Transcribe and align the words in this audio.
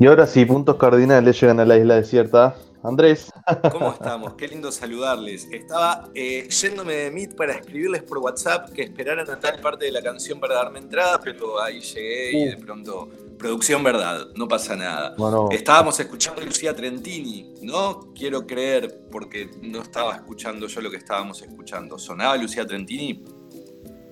Y 0.00 0.06
ahora 0.06 0.26
sí, 0.26 0.46
puntos 0.46 0.76
cardinales 0.76 1.38
llegan 1.38 1.60
a 1.60 1.66
la 1.66 1.76
isla 1.76 1.96
desierta. 1.96 2.56
Andrés. 2.82 3.30
¿Cómo 3.70 3.92
estamos? 3.92 4.32
Qué 4.32 4.48
lindo 4.48 4.72
saludarles. 4.72 5.46
Estaba 5.52 6.08
eh, 6.14 6.48
yéndome 6.48 6.94
de 6.94 7.10
Meet 7.10 7.36
para 7.36 7.52
escribirles 7.52 8.02
por 8.04 8.16
WhatsApp 8.16 8.70
que 8.70 8.80
esperaran 8.84 9.28
a 9.28 9.38
tal 9.38 9.60
parte 9.60 9.84
de 9.84 9.92
la 9.92 10.00
canción 10.00 10.40
para 10.40 10.54
darme 10.54 10.78
entrada, 10.78 11.20
pero 11.22 11.60
ahí 11.60 11.80
llegué 11.80 12.32
y 12.32 12.44
de 12.46 12.56
uh. 12.56 12.60
pronto, 12.60 13.10
producción 13.38 13.84
verdad, 13.84 14.28
no 14.36 14.48
pasa 14.48 14.74
nada. 14.74 15.14
Estábamos 15.50 16.00
escuchando 16.00 16.40
a 16.40 16.46
Lucía 16.46 16.74
Trentini, 16.74 17.56
¿no? 17.60 18.14
Quiero 18.14 18.46
creer, 18.46 19.02
porque 19.12 19.50
no 19.60 19.82
estaba 19.82 20.14
escuchando 20.14 20.66
yo 20.66 20.80
lo 20.80 20.90
que 20.90 20.96
estábamos 20.96 21.42
escuchando. 21.42 21.98
¿Sonaba 21.98 22.38
Lucía 22.38 22.66
Trentini? 22.66 23.22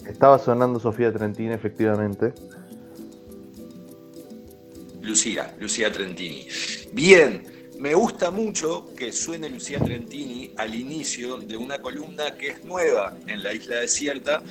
Estaba 0.07 0.39
sonando 0.39 0.79
Sofía 0.79 1.11
Trentini, 1.11 1.55
efectivamente. 1.55 2.35
Lucía, 5.03 5.55
Lucía 5.59 5.93
Trentini. 5.93 6.47
Bien. 6.93 7.59
Me 7.79 7.95
gusta 7.95 8.33
mucho 8.33 8.93
que 8.97 9.13
suene 9.13 9.49
Lucía 9.49 9.79
Trentini 9.79 10.51
al 10.57 10.75
inicio 10.75 11.37
de 11.37 11.57
una 11.57 11.79
columna 11.79 12.35
que 12.37 12.49
es 12.49 12.65
nueva 12.65 13.17
en 13.29 13.41
la 13.41 13.55
isla 13.55 13.77
desierta 13.77 14.43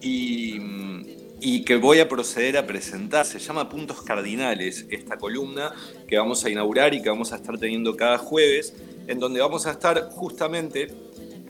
y, 0.00 1.62
que 1.66 1.76
voy 1.76 2.00
a 2.00 2.08
proceder 2.08 2.56
a 2.56 2.66
presentar. 2.66 3.26
Se 3.26 3.38
llama 3.38 3.68
Puntos 3.68 4.00
Cardinales, 4.00 4.86
esta 4.88 5.18
columna 5.18 5.74
que 6.08 6.16
vamos 6.16 6.42
a 6.46 6.48
inaugurar 6.48 6.94
y 6.94 7.02
que 7.02 7.10
vamos 7.10 7.34
a 7.34 7.36
estar 7.36 7.58
teniendo 7.58 7.96
cada 7.96 8.16
jueves, 8.16 8.74
en 9.06 9.18
donde 9.18 9.40
vamos 9.40 9.66
a 9.66 9.72
estar 9.72 10.08
justamente 10.08 10.88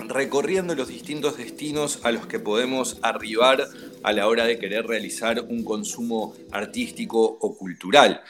recorriendo 0.08 0.74
los 0.74 0.88
distintos 0.88 1.36
destinos 1.36 2.00
a 2.02 2.10
los 2.10 2.26
que 2.26 2.40
podemos 2.40 2.98
arribar 3.02 3.68
a 4.02 4.12
la 4.12 4.26
hora 4.26 4.46
de 4.46 4.58
querer 4.58 4.86
realizar 4.86 5.42
un 5.42 5.62
consumo 5.62 6.34
artístico 6.50 7.22
o 7.22 7.56
cultural. 7.56 8.22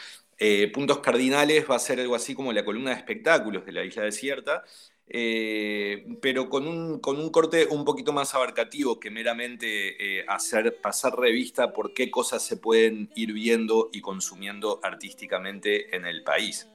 Eh, 0.42 0.68
puntos 0.72 1.00
cardinales 1.00 1.66
va 1.70 1.76
a 1.76 1.78
ser 1.78 2.00
algo 2.00 2.14
así 2.14 2.34
como 2.34 2.50
la 2.54 2.64
columna 2.64 2.92
de 2.92 2.96
espectáculos 2.96 3.66
de 3.66 3.72
la 3.72 3.84
isla 3.84 4.04
desierta, 4.04 4.64
eh, 5.06 6.06
pero 6.22 6.48
con 6.48 6.66
un, 6.66 6.98
con 6.98 7.20
un, 7.20 7.28
corte 7.28 7.66
un 7.66 7.84
poquito 7.84 8.14
más 8.14 8.34
abarcativo 8.34 8.98
que 8.98 9.10
meramente 9.10 10.20
eh, 10.20 10.24
hacer 10.26 10.80
pasar 10.80 11.18
revista 11.18 11.74
por 11.74 11.92
qué 11.92 12.10
cosas 12.10 12.42
se 12.42 12.56
pueden 12.56 13.10
ir 13.14 13.34
viendo 13.34 13.90
y 13.92 14.00
consumiendo 14.00 14.80
artísticamente 14.82 15.94
en 15.94 16.06
el 16.06 16.22
país. 16.22 16.70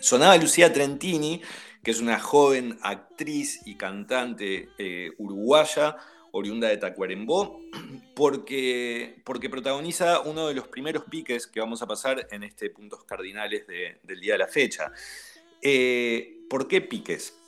Sonaba 0.00 0.36
Lucía 0.36 0.72
Trentini, 0.72 1.40
que 1.84 1.92
es 1.92 2.00
una 2.00 2.18
joven 2.18 2.80
actriz 2.82 3.60
y 3.64 3.76
cantante 3.76 4.70
uruguaya, 5.18 5.96
oriunda 6.32 6.66
de 6.68 6.78
Tacuarembó, 6.78 7.60
porque, 8.18 9.22
porque 9.22 9.48
protagoniza 9.48 10.18
uno 10.22 10.48
de 10.48 10.54
los 10.54 10.66
primeros 10.66 11.04
piques 11.04 11.46
que 11.46 11.60
vamos 11.60 11.82
a 11.82 11.86
pasar 11.86 12.26
en 12.32 12.42
este 12.42 12.68
puntos 12.68 13.04
cardinales 13.04 13.64
del 13.68 14.20
día 14.20 14.32
de 14.32 14.38
la 14.38 14.48
fecha. 14.48 14.90
Eh, 15.62 16.40
¿Por 16.50 16.66
qué 16.66 16.80
piques? 16.80 17.38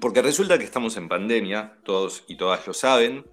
Porque 0.00 0.22
resulta 0.22 0.58
que 0.58 0.64
estamos 0.64 0.96
en 0.96 1.08
pandemia, 1.08 1.78
todos 1.82 2.22
y 2.28 2.36
todas 2.36 2.64
lo 2.68 2.72
saben, 2.72 3.26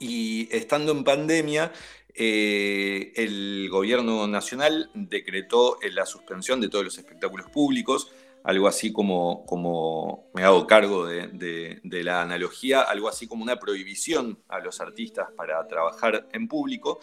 y 0.00 0.48
estando 0.50 0.90
en 0.90 1.04
pandemia, 1.04 1.72
eh, 2.12 3.12
el 3.14 3.68
gobierno 3.70 4.26
nacional 4.26 4.90
decretó 4.92 5.78
la 5.92 6.04
suspensión 6.04 6.60
de 6.60 6.68
todos 6.68 6.84
los 6.84 6.98
espectáculos 6.98 7.48
públicos, 7.48 8.10
algo 8.46 8.68
así 8.68 8.92
como, 8.92 9.44
como 9.44 10.30
me 10.32 10.44
hago 10.44 10.68
cargo 10.68 11.04
de, 11.04 11.80
la 11.82 12.22
analogía, 12.22 12.82
algo 12.82 13.08
así 13.08 13.26
como 13.26 13.42
una 13.42 13.58
prohibición 13.58 14.38
a 14.48 14.60
los 14.60 14.80
artistas 14.80 15.28
para 15.36 15.66
trabajar 15.66 16.28
en 16.32 16.46
público, 16.46 17.00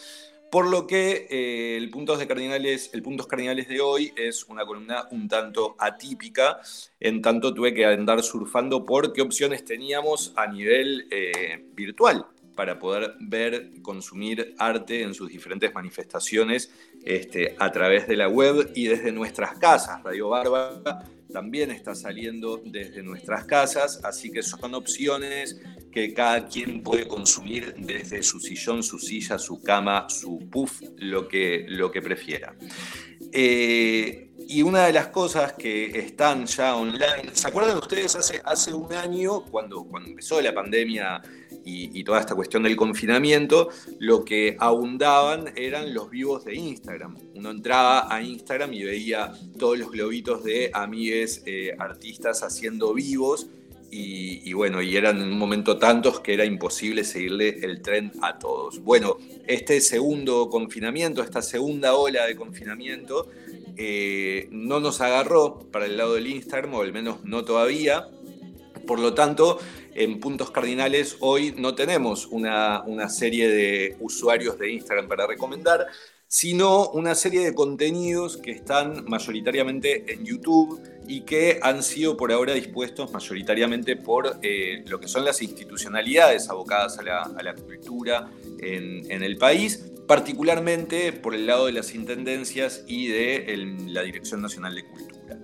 por 0.50 0.70
lo 0.70 0.88
que 0.88 1.28
eh, 1.30 1.76
el, 1.76 1.90
Puntos 1.90 2.20
de 2.20 2.28
Cardinales, 2.28 2.92
el 2.94 3.04
Puntos 3.04 3.28
Cardinales 3.28 3.68
de 3.68 3.82
hoy 3.82 4.14
es 4.16 4.46
una 4.46 4.66
columna 4.66 5.06
un 5.12 5.28
tanto 5.28 5.76
atípica, 5.80 6.62
en 6.98 7.22
tanto 7.22 7.54
tuve 7.54 7.74
que 7.74 7.86
andar 7.86 8.24
surfando 8.24 8.86
por 8.86 9.12
qué 9.12 9.22
opciones 9.22 9.66
teníamos 9.66 10.32
a 10.38 10.48
nivel 10.48 11.08
eh, 11.12 11.66
virtual 11.74 12.26
para 12.56 12.80
poder 12.80 13.16
ver, 13.20 13.82
consumir 13.82 14.56
arte 14.60 15.02
en 15.02 15.14
sus 15.14 15.28
diferentes 15.28 15.74
manifestaciones 15.74 16.72
este, 17.04 17.56
a 17.60 17.70
través 17.72 18.08
de 18.08 18.16
la 18.16 18.30
web 18.30 18.72
y 18.76 18.88
desde 18.88 19.12
nuestras 19.12 19.58
casas. 19.58 20.02
Radio 20.04 20.30
Barba 20.30 21.04
también 21.34 21.72
está 21.72 21.96
saliendo 21.96 22.62
desde 22.64 23.02
nuestras 23.04 23.44
casas, 23.46 24.00
así 24.04 24.32
que 24.32 24.44
son 24.44 24.74
opciones 24.76 25.60
que 25.92 26.14
cada 26.14 26.48
quien 26.48 26.82
puede 26.84 27.08
consumir 27.08 27.74
desde 27.78 28.24
su 28.24 28.40
sillón, 28.40 28.84
su 28.84 29.00
silla, 29.00 29.38
su 29.40 29.62
cama, 29.62 30.08
su 30.10 30.40
puff, 30.50 30.82
lo 30.98 31.28
que, 31.28 31.66
lo 31.68 31.92
que 31.92 32.02
prefiera. 32.02 32.56
Eh, 33.32 34.30
y 34.48 34.62
una 34.62 34.86
de 34.86 34.94
las 34.94 35.08
cosas 35.08 35.54
que 35.54 35.86
están 35.98 36.46
ya 36.46 36.76
online, 36.76 37.32
¿se 37.34 37.48
acuerdan 37.48 37.78
ustedes 37.78 38.16
hace, 38.16 38.42
hace 38.46 38.74
un 38.74 38.94
año, 38.94 39.44
cuando, 39.46 39.84
cuando 39.86 40.10
empezó 40.10 40.40
la 40.42 40.54
pandemia 40.54 41.22
y, 41.66 42.04
toda 42.04 42.20
esta 42.20 42.36
cuestión 42.36 42.64
del 42.64 42.76
confinamiento, 42.76 43.70
lo 44.00 44.26
que 44.26 44.58
abundaban 44.60 45.54
eran 45.56 45.94
los 45.94 46.10
vivos 46.10 46.44
de 46.46 46.56
Instagram. 46.56 47.16
Uno 47.36 47.52
entraba 47.52 48.14
a 48.14 48.22
Instagram 48.22 48.74
y 48.74 48.84
veía 48.84 49.34
todos 49.58 49.78
los 49.78 49.92
globitos 49.92 50.44
de 50.44 50.70
amigues 50.74 51.44
eh, 51.46 51.76
artistas 51.80 52.44
haciendo 52.44 52.94
vivos. 52.94 53.48
Y, 53.96 54.52
bueno, 54.54 54.82
y 54.82 54.98
eran 54.98 55.22
en 55.22 55.28
un 55.32 55.38
momento 55.38 55.78
tantos 55.78 56.20
que 56.20 56.34
era 56.34 56.46
imposible 56.46 57.04
seguirle 57.04 57.60
el 57.62 57.84
tren 57.84 58.12
a 58.24 58.40
todos. 58.40 58.80
Bueno, 58.80 59.18
este 59.46 59.82
segundo 59.82 60.50
confinamiento, 60.50 61.22
esta 61.22 61.44
segunda 61.44 61.94
ola 61.94 62.26
de 62.26 62.36
confinamiento, 62.36 63.28
eh, 63.78 64.48
no 64.50 64.80
nos 64.80 65.00
agarró 65.00 65.60
para 65.72 65.86
el 65.86 65.96
lado 65.98 66.16
del 66.16 66.26
Instagram, 66.26 66.74
o 66.74 66.82
al 66.82 66.92
menos 66.92 67.24
no 67.24 67.46
todavía. 67.46 68.08
Por 68.88 69.00
lo 69.00 69.14
tanto, 69.14 69.60
en 69.96 70.20
puntos 70.20 70.52
cardinales 70.52 71.18
hoy 71.20 71.54
no 71.58 71.76
tenemos 71.76 72.28
una, 72.28 72.84
serie 73.10 73.50
de 73.50 73.98
usuarios 74.00 74.58
de 74.58 74.72
Instagram 74.72 75.08
para 75.08 75.28
recomendar, 75.28 75.88
sino 76.28 76.90
una 76.90 77.14
serie 77.16 77.46
de 77.46 77.54
contenidos 77.54 78.38
que 78.38 78.52
están 78.52 79.06
mayoritariamente 79.06 80.14
en 80.14 80.26
YouTube 80.26 80.82
y 81.08 81.22
que 81.22 81.60
han 81.62 81.84
sido 81.84 82.18
por 82.18 82.32
ahora 82.32 82.54
dispuestos 82.54 83.12
mayoritariamente 83.12 83.96
por 83.96 84.40
eh, 84.42 84.84
lo 84.88 85.00
que 85.00 85.08
son 85.08 85.26
las 85.26 85.42
institucionalidades 85.42 86.50
abocadas 86.50 86.98
a 86.98 87.04
la, 87.04 87.54
cultura 87.54 88.32
en, 88.60 89.24
el 89.24 89.38
país, 89.38 89.92
particularmente 90.08 91.14
por 91.14 91.36
el 91.36 91.46
lado 91.46 91.68
de 91.68 91.74
las 91.74 91.94
intendencias 91.94 92.84
y 92.88 93.08
de 93.08 93.76
la 93.88 94.02
Dirección 94.02 94.42
Nacional 94.42 94.74
de 94.74 94.86
Cultura. 94.86 95.40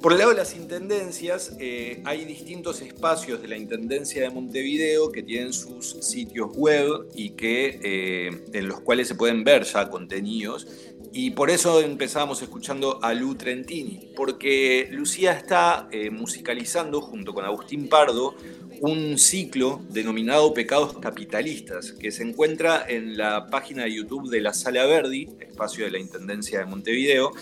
Por 0.00 0.12
el 0.12 0.18
lado 0.18 0.30
de 0.30 0.36
las 0.36 0.54
intendencias, 0.54 1.56
eh, 1.58 2.00
hay 2.04 2.24
distintos 2.24 2.82
espacios 2.82 3.42
de 3.42 3.48
la 3.48 3.56
Intendencia 3.56 4.22
de 4.22 4.30
Montevideo 4.30 5.10
que 5.10 5.24
tienen 5.24 5.52
sus 5.52 5.96
sitios 6.02 6.50
web 6.54 7.08
y 7.16 7.30
que, 7.30 7.80
eh, 7.82 8.42
en 8.52 8.68
los 8.68 8.80
cuales 8.80 9.08
se 9.08 9.16
pueden 9.16 9.42
ver 9.42 9.64
ya 9.64 9.90
contenidos. 9.90 10.68
Y 11.12 11.32
por 11.32 11.50
eso 11.50 11.80
empezamos 11.80 12.40
escuchando 12.42 13.00
a 13.02 13.12
Lu 13.12 13.34
Trentini, 13.34 14.12
porque 14.14 14.86
Lucía 14.92 15.32
está 15.32 15.88
eh, 15.90 16.10
musicalizando 16.10 17.00
junto 17.00 17.34
con 17.34 17.44
Agustín 17.44 17.88
Pardo 17.88 18.36
un 18.80 19.18
ciclo 19.18 19.82
denominado 19.90 20.54
Pecados 20.54 20.96
Capitalistas, 20.98 21.90
que 21.90 22.12
se 22.12 22.22
encuentra 22.22 22.84
en 22.88 23.16
la 23.16 23.48
página 23.48 23.82
de 23.82 23.94
YouTube 23.94 24.30
de 24.30 24.42
la 24.42 24.54
Sala 24.54 24.86
Verdi, 24.86 25.28
espacio 25.40 25.86
de 25.86 25.90
la 25.90 25.98
Intendencia 25.98 26.60
de 26.60 26.66
Montevideo 26.66 27.32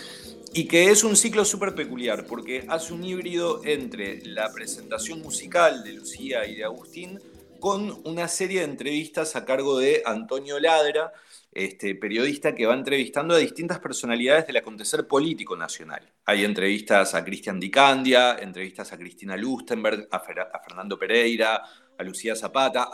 y 0.53 0.67
que 0.67 0.89
es 0.89 1.03
un 1.03 1.15
ciclo 1.15 1.45
súper 1.45 1.75
peculiar 1.75 2.25
porque 2.25 2.65
hace 2.67 2.93
un 2.93 3.03
híbrido 3.03 3.61
entre 3.63 4.25
la 4.25 4.51
presentación 4.51 5.21
musical 5.21 5.83
de 5.83 5.93
Lucía 5.93 6.45
y 6.45 6.55
de 6.55 6.63
Agustín 6.63 7.19
con 7.59 8.01
una 8.05 8.27
serie 8.27 8.59
de 8.59 8.65
entrevistas 8.65 9.35
a 9.35 9.45
cargo 9.45 9.79
de 9.79 10.03
Antonio 10.05 10.59
Ladra, 10.59 11.11
este, 11.51 11.95
periodista 11.95 12.53
que 12.53 12.65
va 12.65 12.75
entrevistando 12.75 13.33
a 13.33 13.39
distintas 13.39 13.79
personalidades 13.79 14.45
del 14.45 14.57
acontecer 14.57 15.07
político 15.07 15.57
nacional. 15.57 16.01
Hay 16.25 16.45
entrevistas 16.45 17.15
a 17.15 17.25
Cristian 17.25 17.59
Di 17.59 17.71
Candia, 17.71 18.37
entrevistas 18.39 18.93
a 18.93 18.97
Cristina 18.97 19.35
Lustenberg, 19.35 20.07
a, 20.11 20.17
a 20.17 20.59
Fernando 20.63 20.99
Pereira, 20.99 21.63
a 21.97 22.03
Lucía 22.03 22.35
Zapata, 22.35 22.89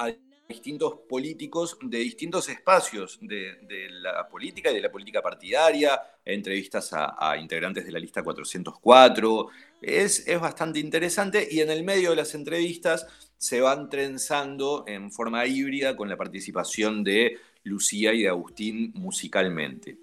distintos 0.53 0.95
políticos 1.09 1.77
de 1.81 1.97
distintos 1.99 2.47
espacios 2.49 3.19
de, 3.21 3.57
la 3.89 4.27
política 4.27 4.71
y 4.71 4.75
de 4.75 4.81
la 4.81 4.91
política 4.91 5.21
partidaria, 5.21 5.99
entrevistas 6.23 6.89
a, 6.93 7.35
integrantes 7.37 7.85
de 7.85 7.91
la 7.91 7.99
lista 7.99 8.23
404. 8.23 9.47
Es, 9.81 10.27
es, 10.27 10.39
bastante 10.39 10.79
interesante 10.79 11.47
y 11.49 11.59
en 11.59 11.69
el 11.69 11.83
medio 11.83 12.11
de 12.11 12.15
las 12.15 12.33
entrevistas 12.35 13.05
se 13.37 13.61
van 13.61 13.89
trenzando 13.89 14.85
en 14.87 15.11
forma 15.11 15.45
híbrida 15.45 15.95
con 15.95 16.07
la 16.07 16.15
participación 16.15 17.03
de 17.03 17.37
Lucía 17.63 18.13
y 18.13 18.23
de 18.23 18.29
Agustín 18.29 18.91
musicalmente. 18.95 19.97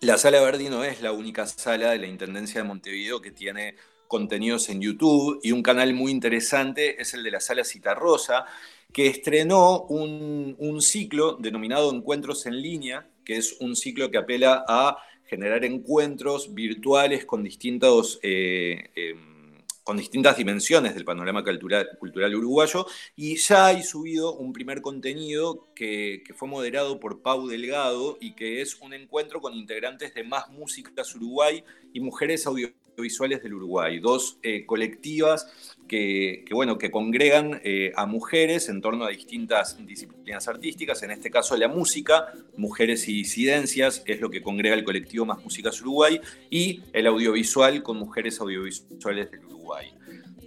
La 0.00 0.16
Sala 0.16 0.40
Verdi 0.40 0.68
no 0.68 0.84
es 0.84 1.00
la 1.00 1.12
única 1.12 1.46
sala 1.46 1.90
de 1.90 1.98
la 1.98 2.06
Intendencia 2.06 2.62
de 2.62 2.68
Montevideo 2.68 3.20
que 3.20 3.32
tiene 3.32 3.74
contenidos 4.08 4.68
en 4.70 4.80
YouTube 4.80 5.38
y 5.42 5.52
un 5.52 5.62
canal 5.62 5.94
muy 5.94 6.10
interesante 6.10 7.00
es 7.00 7.14
el 7.14 7.22
de 7.22 7.30
la 7.30 7.40
Sala 7.40 7.64
Citarrosa, 7.64 8.46
que 8.92 9.06
estrenó 9.06 9.82
un, 9.82 10.80
ciclo 10.80 11.36
denominado 11.38 11.92
Encuentros 11.92 12.46
en 12.46 12.60
línea, 12.60 13.08
que 13.24 13.36
es 13.36 13.56
un 13.60 13.76
ciclo 13.76 14.10
que 14.10 14.18
apela 14.18 14.64
a 14.66 14.96
generar 15.24 15.64
encuentros 15.64 16.54
virtuales 16.54 17.24
con 17.24 17.44
distintos... 17.44 18.18
Eh, 18.22 18.90
em, 18.96 19.38
con 19.84 19.96
distintas 19.96 20.36
dimensiones 20.36 20.94
del 20.94 21.06
panorama 21.06 21.42
cultural, 21.42 21.88
cultural, 21.98 22.34
uruguayo, 22.34 22.84
y 23.16 23.36
ya 23.36 23.68
hay 23.68 23.82
subido 23.82 24.34
un 24.34 24.52
primer 24.52 24.82
contenido 24.82 25.66
que, 25.74 26.22
que, 26.26 26.34
fue 26.34 26.46
moderado 26.46 27.00
por 27.00 27.22
Pau 27.22 27.46
Delgado 27.48 28.18
y 28.20 28.34
que 28.34 28.60
es 28.60 28.78
un 28.82 28.92
encuentro 28.92 29.40
con 29.40 29.54
integrantes 29.54 30.12
de 30.12 30.24
Más 30.24 30.50
Músicas 30.50 31.14
Uruguay 31.14 31.64
y 31.94 32.00
Mujeres 32.00 32.46
Audiovisuales 32.46 32.87
Visuales 33.02 33.42
del 33.42 33.54
Uruguay, 33.54 33.98
dos 33.98 34.38
eh, 34.42 34.64
colectivas 34.66 35.46
que, 35.88 36.44
bueno, 36.50 36.78
que 36.78 36.90
congregan 36.90 37.60
eh, 37.64 37.92
a 37.96 38.06
mujeres 38.06 38.68
en 38.68 38.80
torno 38.80 39.04
a 39.04 39.10
distintas 39.10 39.84
disciplinas 39.86 40.46
artísticas, 40.46 41.02
en 41.02 41.10
este 41.10 41.30
caso 41.30 41.56
la 41.56 41.68
música, 41.68 42.32
mujeres 42.56 43.08
y 43.08 43.14
disidencias, 43.14 44.02
es 44.06 44.20
lo 44.20 44.30
que 44.30 44.42
congrega 44.42 44.74
el 44.74 44.84
colectivo 44.84 45.24
Más 45.24 45.42
Músicas 45.42 45.80
Uruguay, 45.80 46.20
y 46.50 46.82
el 46.92 47.06
audiovisual 47.06 47.82
con 47.82 47.96
mujeres 47.96 48.40
audiovisuales 48.40 49.30
del 49.30 49.44
Uruguay. 49.46 49.92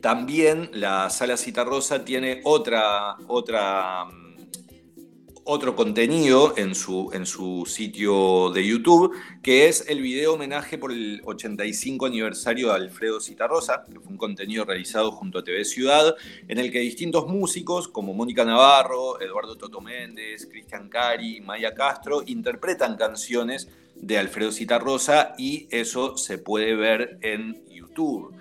También 0.01 0.69
la 0.74 1.09
Sala 1.09 1.38
Citarrosa 1.38 2.06
tiene 2.06 2.42
otra, 2.44 3.18
otra 3.27 4.07
otro 5.43 5.75
contenido 5.75 6.53
en 6.57 6.75
su, 6.75 7.09
en 7.13 7.25
su 7.25 7.65
sitio 7.65 8.51
de 8.51 8.65
YouTube, 8.65 9.15
que 9.41 9.67
es 9.67 9.85
el 9.89 10.01
video 10.01 10.33
homenaje 10.33 10.77
por 10.77 10.91
el 10.91 11.21
85 11.25 12.05
aniversario 12.05 12.67
de 12.67 12.75
Alfredo 12.75 13.19
Citarrosa, 13.19 13.83
que 13.85 13.99
fue 13.99 14.11
un 14.11 14.17
contenido 14.17 14.65
realizado 14.65 15.11
junto 15.11 15.39
a 15.39 15.43
TV 15.43 15.65
Ciudad, 15.65 16.15
en 16.47 16.59
el 16.59 16.71
que 16.71 16.79
distintos 16.79 17.27
músicos 17.27 17.88
como 17.88 18.13
Mónica 18.13 18.45
Navarro, 18.45 19.19
Eduardo 19.19 19.55
Toto 19.55 19.81
Méndez, 19.81 20.45
Cristian 20.45 20.89
Cari, 20.89 21.41
Maya 21.41 21.73
Castro, 21.73 22.23
interpretan 22.25 22.95
canciones 22.95 23.69
de 23.95 24.17
Alfredo 24.17 24.51
Citarrosa 24.51 25.33
y 25.38 25.67
eso 25.71 26.17
se 26.17 26.38
puede 26.38 26.75
ver 26.75 27.17
en 27.21 27.65
YouTube. 27.67 28.35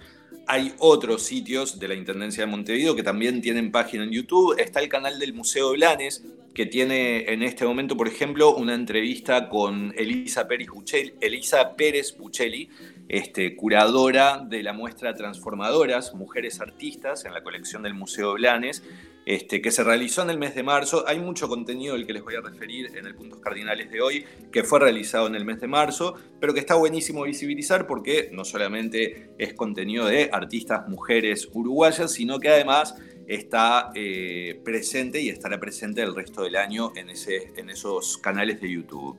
Hay 0.52 0.74
otros 0.80 1.22
sitios 1.22 1.78
de 1.78 1.86
la 1.86 1.94
Intendencia 1.94 2.44
de 2.44 2.50
Montevideo 2.50 2.96
que 2.96 3.04
también 3.04 3.40
tienen 3.40 3.70
página 3.70 4.02
en 4.02 4.10
YouTube. 4.10 4.56
Está 4.58 4.80
el 4.80 4.88
canal 4.88 5.20
del 5.20 5.32
Museo 5.32 5.70
Blanes, 5.74 6.24
que 6.52 6.66
tiene 6.66 7.32
en 7.32 7.44
este 7.44 7.64
momento, 7.64 7.96
por 7.96 8.08
ejemplo, 8.08 8.56
una 8.56 8.74
entrevista 8.74 9.48
con 9.48 9.94
Elisa 9.96 10.48
Pérez 10.48 12.16
Buccelli, 12.18 12.68
este, 13.08 13.54
curadora 13.54 14.44
de 14.44 14.64
la 14.64 14.72
muestra 14.72 15.14
Transformadoras, 15.14 16.16
Mujeres 16.16 16.60
Artistas, 16.60 17.24
en 17.26 17.32
la 17.32 17.44
colección 17.44 17.84
del 17.84 17.94
Museo 17.94 18.32
Blanes, 18.32 18.82
este, 19.26 19.60
que 19.60 19.70
se 19.70 19.84
realizó 19.84 20.22
en 20.22 20.30
el 20.30 20.38
mes 20.38 20.54
de 20.54 20.62
marzo. 20.62 21.04
Hay 21.06 21.18
mucho 21.20 21.48
contenido 21.48 21.94
del 21.94 22.06
que 22.06 22.12
les 22.12 22.22
voy 22.22 22.34
a 22.34 22.40
referir 22.40 22.96
en 22.96 23.06
el 23.06 23.14
Puntos 23.14 23.40
Cardinales 23.40 23.90
de 23.90 24.00
hoy, 24.00 24.24
que 24.50 24.64
fue 24.64 24.80
realizado 24.80 25.26
en 25.26 25.34
el 25.34 25.44
mes 25.44 25.60
de 25.60 25.68
marzo, 25.68 26.14
pero 26.40 26.54
que 26.54 26.60
está 26.60 26.74
buenísimo 26.74 27.22
visibilizar 27.24 27.86
porque 27.86 28.30
no 28.32 28.44
solamente 28.44 29.30
es 29.38 29.54
contenido 29.54 30.06
de 30.06 30.30
artistas 30.32 30.88
mujeres 30.88 31.48
uruguayas, 31.52 32.12
sino 32.12 32.40
que 32.40 32.48
además 32.48 32.94
está 33.30 33.92
eh, 33.94 34.60
presente 34.64 35.20
y 35.20 35.28
estará 35.28 35.60
presente 35.60 36.02
el 36.02 36.16
resto 36.16 36.42
del 36.42 36.56
año 36.56 36.92
en, 36.96 37.10
esos 37.10 38.18
canales 38.18 38.60
de 38.60 38.72
YouTube. 38.72 39.16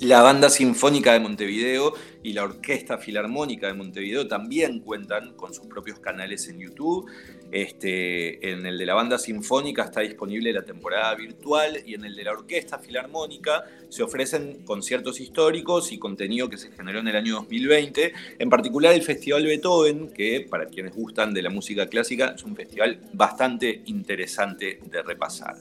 La 0.00 0.22
Banda 0.22 0.48
Sinfónica 0.48 1.12
de 1.12 1.20
Montevideo 1.20 1.94
y 2.22 2.32
la 2.32 2.44
Orquesta 2.44 2.96
Filarmónica 2.98 3.66
de 3.66 3.74
Montevideo 3.74 4.28
también 4.28 4.80
cuentan 4.80 5.34
con 5.34 5.52
sus 5.52 5.66
propios 5.66 5.98
canales 5.98 6.48
en 6.48 6.60
YouTube. 6.60 7.10
Este, 7.52 8.50
en 8.50 8.66
el 8.66 8.78
de 8.78 8.86
la 8.86 8.94
Banda 8.94 9.18
Sinfónica 9.18 9.84
está 9.84 10.00
disponible 10.00 10.52
la 10.52 10.64
temporada 10.64 11.14
virtual 11.14 11.82
y 11.86 11.94
en 11.94 12.04
el 12.04 12.16
de 12.16 12.24
la 12.24 12.32
Orquesta 12.32 12.78
Filarmónica 12.78 13.64
se 13.88 14.02
ofrecen 14.02 14.64
conciertos 14.64 15.20
históricos 15.20 15.92
y 15.92 15.98
contenido 15.98 16.48
que 16.48 16.58
se 16.58 16.72
generó 16.72 16.98
en 16.98 17.08
el 17.08 17.16
año 17.16 17.34
2020, 17.36 18.12
en 18.40 18.50
particular 18.50 18.92
el 18.92 19.02
Festival 19.02 19.44
Beethoven, 19.44 20.08
que 20.08 20.46
para 20.50 20.66
quienes 20.66 20.94
gustan 20.94 21.32
de 21.32 21.42
la 21.42 21.50
música 21.50 21.86
clásica 21.86 22.34
es 22.36 22.42
un 22.42 22.56
festival 22.56 23.00
bastante 23.12 23.82
interesante 23.86 24.80
de 24.90 25.02
repasar. 25.02 25.54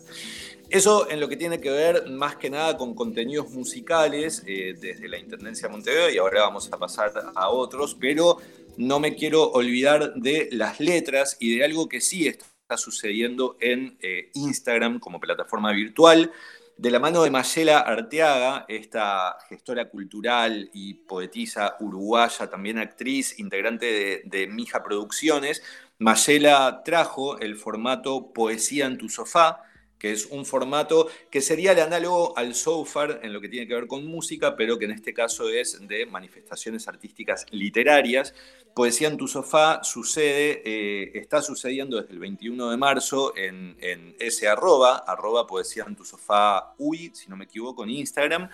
Eso 0.73 1.07
en 1.11 1.19
lo 1.19 1.29
que 1.29 1.37
tiene 1.37 1.61
que 1.61 1.69
ver 1.69 2.09
más 2.09 2.37
que 2.37 2.49
nada 2.49 2.75
con 2.77 2.95
contenidos 2.95 3.51
musicales 3.51 4.43
eh, 4.47 4.75
desde 4.79 5.07
la 5.07 5.19
Intendencia 5.19 5.67
de 5.67 5.71
Montevideo 5.71 6.09
y 6.09 6.17
ahora 6.17 6.41
vamos 6.41 6.67
a 6.73 6.77
pasar 6.79 7.11
a 7.35 7.49
otros, 7.49 7.95
pero 7.99 8.39
no 8.77 8.99
me 8.99 9.15
quiero 9.15 9.51
olvidar 9.51 10.13
de 10.15 10.49
las 10.51 10.79
letras 10.79 11.37
y 11.39 11.57
de 11.57 11.65
algo 11.65 11.87
que 11.87 12.01
sí 12.01 12.27
está 12.27 12.77
sucediendo 12.77 13.57
en 13.59 13.97
eh, 14.01 14.31
Instagram 14.33 14.99
como 14.99 15.19
plataforma 15.19 15.71
virtual. 15.71 16.31
De 16.75 16.89
la 16.89 16.99
mano 16.99 17.21
de 17.21 17.29
Mayela 17.29 17.79
Arteaga, 17.79 18.65
esta 18.67 19.37
gestora 19.47 19.89
cultural 19.89 20.71
y 20.73 20.95
poetisa 20.95 21.75
uruguaya, 21.79 22.49
también 22.49 22.79
actriz, 22.79 23.37
integrante 23.39 23.85
de, 23.85 24.21
de 24.25 24.47
Mija 24.47 24.83
Producciones, 24.83 25.61
Mayela 25.99 26.81
trajo 26.83 27.39
el 27.39 27.55
formato 27.55 28.33
Poesía 28.33 28.87
en 28.87 28.97
tu 28.97 29.07
sofá, 29.07 29.61
que 30.03 30.11
es 30.11 30.25
un 30.25 30.45
formato 30.45 31.07
que 31.31 31.39
sería 31.39 31.71
el 31.71 31.79
análogo 31.79 32.37
al 32.37 32.55
Sofar 32.55 33.21
en 33.23 33.31
lo 33.31 33.39
que 33.39 33.47
tiene 33.47 33.65
que 33.65 33.73
ver 33.73 33.87
con 33.87 34.05
música, 34.05 34.53
pero 34.57 34.77
que 34.77 34.83
en 34.83 34.91
este 34.91 35.13
caso 35.13 35.47
es 35.47 35.79
de 35.87 36.05
manifestaciones 36.05 36.89
artísticas 36.89 37.45
literarias. 37.51 38.35
Poesía 38.75 39.07
en 39.07 39.15
tu 39.15 39.29
sofá 39.29 39.81
sucede, 39.81 40.61
eh, 40.65 41.11
está 41.13 41.41
sucediendo 41.41 42.01
desde 42.01 42.11
el 42.11 42.19
21 42.19 42.71
de 42.71 42.75
marzo 42.75 43.33
en, 43.37 43.77
ese 44.19 44.49
arroba, 44.49 44.97
arroba 45.07 45.47
poesía 45.47 45.85
en 45.87 45.95
tu 45.95 46.03
sofá 46.03 46.73
UI, 46.77 47.11
si 47.13 47.29
no 47.29 47.37
me 47.37 47.45
equivoco, 47.45 47.85
en 47.85 47.91
Instagram. 47.91 48.49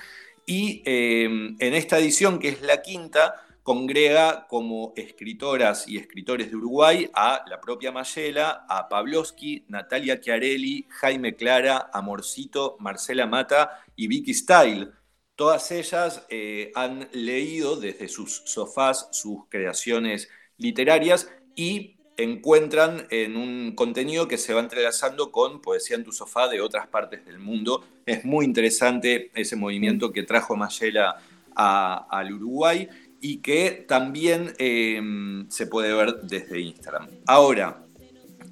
Y 0.46 0.84
eh, 0.86 1.24
en 1.24 1.74
esta 1.74 1.98
edición, 1.98 2.38
que 2.38 2.50
es 2.50 2.62
la 2.62 2.84
quinta, 2.84 3.44
congrega 3.64 4.48
como 4.48 4.94
escritoras 4.96 5.88
y 5.88 5.98
escritores 5.98 6.50
de 6.50 6.58
Uruguay 6.58 7.10
a 7.14 7.44
la 7.48 7.62
propia 7.62 7.92
Mayela, 7.92 8.66
a 8.68 8.90
Pavlovsky, 8.90 9.66
Natalia 9.68 10.20
Chiarelli, 10.20 10.88
Jaime 10.90 11.36
Clara, 11.36 11.90
Amorcito, 11.94 12.78
Marcela 12.80 13.28
Mata 13.28 13.84
y 13.96 14.08
Vicky 14.08 14.34
Style. 14.34 14.90
Todas 15.36 15.72
ellas 15.72 16.26
eh, 16.30 16.72
han 16.76 17.08
leído 17.14 17.76
desde 17.76 18.08
sus 18.08 18.42
sofás 18.46 19.08
sus 19.12 19.48
creaciones 19.50 20.30
literarias 20.58 21.32
y 21.56 21.96
encuentran 22.18 23.08
en 23.12 23.38
un 23.38 23.74
contenido 23.76 24.28
que 24.28 24.38
se 24.38 24.54
va 24.54 24.60
entrelazando 24.60 25.32
con 25.32 25.62
poesía 25.62 25.96
en 25.96 26.04
tu 26.04 26.12
sofá 26.12 26.48
de 26.50 26.60
otras 26.60 26.88
partes 26.88 27.26
del 27.26 27.40
mundo. 27.40 27.86
Es 28.06 28.26
muy 28.26 28.46
interesante 28.46 29.32
ese 29.36 29.56
movimiento 29.56 30.12
que 30.12 30.24
trajo 30.24 30.56
Mayela 30.56 31.22
al 31.56 32.34
Uruguay 32.34 32.88
y 33.22 33.38
que 33.38 33.86
también 33.88 34.54
em, 34.58 35.50
se 35.50 35.68
puede 35.68 35.94
ver 35.94 36.22
desde 36.24 36.60
Instagram. 36.60 37.10
Ahora, 37.28 37.84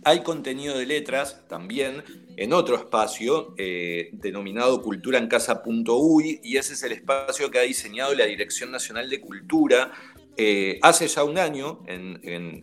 hay 0.04 0.24
contenido 0.24 0.78
de 0.78 0.86
letras 0.86 1.48
también 1.48 2.04
en 2.38 2.54
otro 2.54 2.76
espacio 2.76 3.56
eh, 3.58 4.10
denominado 4.14 4.82
culturaencasa.uy 4.82 6.40
y 6.44 6.58
ese 6.58 6.74
es 6.74 6.84
el 6.84 6.94
espacio 6.94 7.50
que 7.50 7.60
ha 7.60 7.64
diseñado 7.64 8.14
la 8.14 8.26
Dirección 8.26 8.72
Nacional 8.72 9.10
de 9.10 9.20
Cultura 9.20 9.92
eh, 10.40 10.78
hace 10.84 11.08
ya 11.08 11.24
un 11.24 11.40
año, 11.40 11.84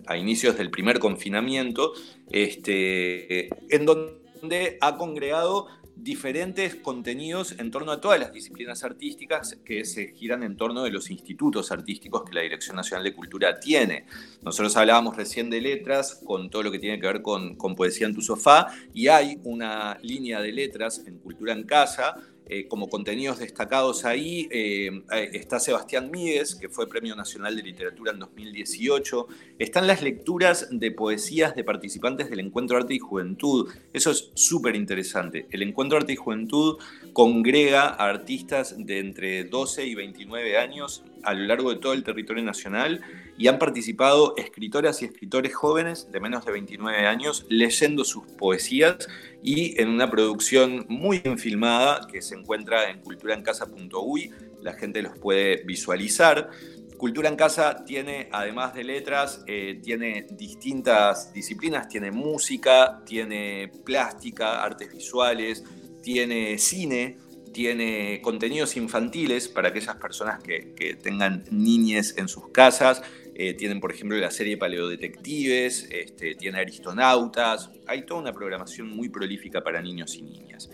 a 0.07 0.17
inicios 0.17 0.57
del 0.57 0.71
primer 0.71 1.01
confinamiento, 1.01 1.93
este, 2.31 3.49
en 3.69 3.85
donde 3.85 4.79
ha 4.81 4.97
congregado 4.97 5.67
diferentes 5.97 6.75
contenidos 6.75 7.55
en 7.59 7.71
torno 7.71 7.93
a 7.93 8.01
todas 8.01 8.19
las 8.19 8.33
disciplinas 8.33 8.85
artísticas 8.85 9.59
que 9.65 9.85
se 9.85 10.09
giran 10.09 10.43
en 10.43 10.57
torno 10.57 10.83
de 10.83 10.91
los 10.91 11.11
institutos 11.11 11.71
artísticos 11.71 12.25
que 12.25 12.35
la 12.35 12.41
Dirección 12.43 12.77
Nacional 12.77 13.05
de 13.05 13.15
Cultura 13.15 13.61
tiene. 13.61 14.07
Nosotros 14.43 14.77
hablábamos 14.77 15.17
recién 15.17 15.51
de 15.51 15.61
letras 15.61 16.21
con 16.25 16.51
todo 16.51 16.65
lo 16.65 16.71
que 16.71 16.79
tiene 16.79 17.01
que 17.01 17.07
ver 17.07 17.23
con, 17.23 17.57
con 17.57 17.75
poesía 17.75 18.07
en 18.07 18.15
tu 18.15 18.23
sofá 18.23 18.69
y 18.93 19.09
hay 19.09 19.41
una 19.45 19.99
línea 20.03 20.41
de 20.41 20.53
letras 20.53 21.03
en 21.07 21.19
Cultura 21.19 21.53
en 21.53 21.65
Casa 21.65 22.17
eh, 22.47 22.69
como 22.69 22.91
contenidos 22.91 23.39
destacados 23.39 24.05
ahí 24.05 24.49
eh, 24.51 25.03
eh, 25.13 25.31
está 25.33 25.59
Sebastián 25.59 26.11
Míguez, 26.11 26.55
que 26.55 26.69
fue 26.69 26.87
Premio 26.87 27.17
Nacional 27.17 27.57
de 27.57 27.63
Literatura 27.63 28.13
en 28.13 28.19
2018. 28.19 29.27
Están 29.59 29.87
las 29.87 30.03
lecturas 30.03 30.69
de 30.71 30.91
poesías 30.91 31.55
de 31.55 31.65
participantes 31.65 32.29
del 32.29 32.41
Encuentro 32.41 32.77
Arte 32.77 32.95
y 32.95 32.99
Juventud. 32.99 33.73
Eso 33.95 34.11
es 34.11 34.31
súper 34.35 34.77
interesante. 34.77 35.47
El 35.51 35.63
Encuentro 35.63 35.97
Arte 35.97 36.13
y 36.13 36.17
Juventud 36.17 36.79
congrega 37.15 37.85
a 37.89 38.11
artistas 38.11 38.75
de 38.77 38.99
entre 38.99 39.45
12 39.45 39.87
y 39.87 39.95
29 39.95 40.59
años 40.59 41.03
a 41.25 41.35
lo 41.35 41.45
largo 41.45 41.71
de 41.71 41.81
todo 41.81 41.93
el 41.93 42.05
territorio 42.05 42.43
nacional 42.43 43.01
y 43.37 43.49
han 43.49 43.59
participado 43.59 44.35
escritoras 44.37 45.03
y 45.03 45.07
escritores 45.07 45.55
jóvenes 45.55 46.11
de 46.13 46.21
menos 46.21 46.45
de 46.45 46.53
29 46.53 47.07
años 47.07 47.47
leyendo 47.49 48.05
sus 48.05 48.25
poesías 48.27 49.09
y 49.43 49.81
en 49.81 49.89
una 49.89 50.11
producción 50.11 50.87
muy 50.89 51.19
bien 51.19 51.39
filmada 51.39 52.07
que 52.11 52.23
se 52.23 52.35
encuentra 52.35 52.91
en 52.91 53.01
culturaencasa.uy, 53.01 54.31
la 54.63 54.73
gente 54.73 55.03
los 55.03 55.19
puede 55.19 55.63
visualizar. 55.65 56.51
Cultura 56.97 57.29
en 57.29 57.37
Casa 57.37 57.85
tiene, 57.85 58.29
además 58.33 58.73
de 58.73 58.85
letras, 58.85 59.45
eh, 59.47 59.81
tiene 59.83 60.27
distintas 60.31 61.33
disciplinas, 61.33 61.89
tiene 61.89 62.11
música, 62.11 63.03
tiene 63.05 63.71
plástica, 63.85 64.63
artes 64.63 64.93
visuales, 64.93 65.65
tiene 66.03 66.57
cine, 66.57 67.19
tiene 67.55 68.21
contenidos 68.21 68.77
infantiles 68.77 69.49
para 69.49 69.69
aquellas 69.69 69.97
personas 69.97 70.43
que, 70.43 70.99
tengan 71.03 71.45
niñes 71.51 72.17
en 72.19 72.29
sus 72.29 72.49
casas. 72.49 73.01
Eh, 73.35 73.55
tienen, 73.55 73.81
por 73.81 73.93
ejemplo, 73.93 74.19
la 74.19 74.31
serie 74.31 74.59
Paleodetectives, 74.59 75.89
este, 75.91 76.35
tiene 76.35 76.59
Aristonautas. 76.59 77.71
Hay 77.87 78.05
toda 78.05 78.21
una 78.21 78.33
programación 78.33 78.91
muy 78.91 79.09
prolífica 79.09 79.63
para 79.63 79.81
niños 79.81 80.17
y 80.17 80.23
niñas. 80.23 80.69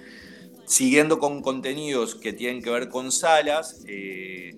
Siguiendo 0.64 1.18
con 1.18 1.42
contenidos 1.42 2.14
que 2.14 2.32
tienen 2.32 2.62
que 2.62 2.70
ver 2.70 2.88
con 2.88 3.12
salas 3.12 3.84
eh, 3.87 4.56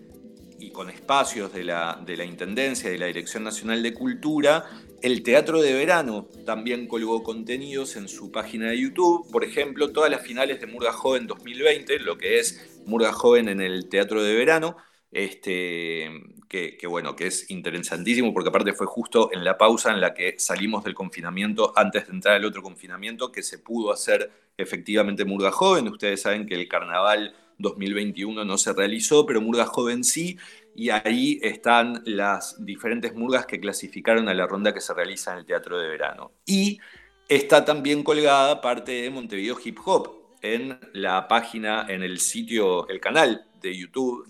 y 0.58 0.70
con 0.70 0.90
espacios 0.90 1.52
de 1.52 1.64
la, 1.64 2.00
de 2.06 2.16
la 2.16 2.24
Intendencia 2.24 2.88
y 2.88 2.92
de 2.92 2.98
la 2.98 3.06
Dirección 3.06 3.42
Nacional 3.42 3.82
de 3.82 3.92
Cultura, 3.92 4.64
el 5.02 5.22
Teatro 5.22 5.60
de 5.60 5.74
Verano 5.74 6.28
también 6.46 6.86
colgó 6.86 7.22
contenidos 7.22 7.96
en 7.96 8.08
su 8.08 8.30
página 8.30 8.70
de 8.70 8.80
YouTube. 8.80 9.30
Por 9.30 9.44
ejemplo, 9.44 9.92
todas 9.92 10.10
las 10.10 10.22
finales 10.22 10.60
de 10.60 10.66
Murga 10.66 10.92
Joven 10.92 11.26
2020, 11.26 11.98
lo 12.00 12.16
que 12.16 12.38
es 12.38 12.80
Murga 12.86 13.12
Joven 13.12 13.48
en 13.48 13.60
el 13.60 13.88
Teatro 13.88 14.22
de 14.22 14.34
Verano, 14.34 14.76
este, 15.10 16.08
que, 16.48 16.86
bueno, 16.86 17.16
que 17.16 17.26
es 17.26 17.50
interesantísimo 17.50 18.32
porque 18.32 18.50
aparte 18.50 18.72
fue 18.74 18.86
justo 18.86 19.30
en 19.32 19.42
la 19.42 19.58
pausa 19.58 19.90
en 19.90 20.00
la 20.00 20.14
que 20.14 20.36
salimos 20.38 20.84
del 20.84 20.94
confinamiento 20.94 21.72
antes 21.76 22.06
de 22.06 22.12
entrar 22.12 22.36
al 22.36 22.44
otro 22.44 22.62
confinamiento 22.62 23.32
que 23.32 23.42
se 23.42 23.58
pudo 23.58 23.92
hacer 23.92 24.30
efectivamente 24.56 25.24
Murga 25.24 25.50
Joven. 25.50 25.88
Ustedes 25.88 26.22
saben 26.22 26.46
que 26.46 26.54
el 26.54 26.68
carnaval 26.68 27.34
2021 27.58 28.44
no 28.44 28.58
se 28.58 28.72
realizó, 28.72 29.26
pero 29.26 29.40
Murga 29.40 29.66
Joven 29.66 30.04
sí, 30.04 30.38
y 30.74 30.90
ahí 30.90 31.38
están 31.42 32.02
las 32.04 32.64
diferentes 32.64 33.14
murgas 33.14 33.46
que 33.46 33.60
clasificaron 33.60 34.28
a 34.28 34.34
la 34.34 34.46
ronda 34.46 34.72
que 34.72 34.80
se 34.80 34.94
realiza 34.94 35.32
en 35.32 35.38
el 35.38 35.46
Teatro 35.46 35.78
de 35.78 35.88
Verano. 35.88 36.32
Y 36.46 36.80
está 37.28 37.64
también 37.64 38.02
colgada 38.02 38.60
parte 38.60 39.02
de 39.02 39.10
Montevideo 39.10 39.56
Hip 39.62 39.78
Hop 39.84 40.22
en 40.40 40.78
la 40.92 41.28
página, 41.28 41.86
en 41.88 42.02
el 42.02 42.18
sitio, 42.18 42.88
el 42.88 43.00
canal 43.00 43.46
de 43.60 43.76
YouTube 43.76 44.26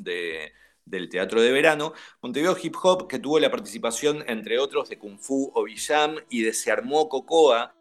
del 0.84 1.08
Teatro 1.08 1.40
de 1.40 1.52
Verano. 1.52 1.94
Montevideo 2.20 2.56
Hip 2.61 2.76
Hop, 2.82 3.08
que 3.08 3.18
tuvo 3.18 3.38
la 3.38 3.50
participación, 3.50 4.25
entre 4.26 4.58
otros, 4.58 4.88
de 4.88 4.99
Kung 4.99 5.18
Fu 5.18 5.50
Ovillam 5.54 6.16
y 6.28 6.42
de 6.42 6.52
Se 6.52 6.70
Armó 6.70 7.08
Cocoa. 7.08 7.75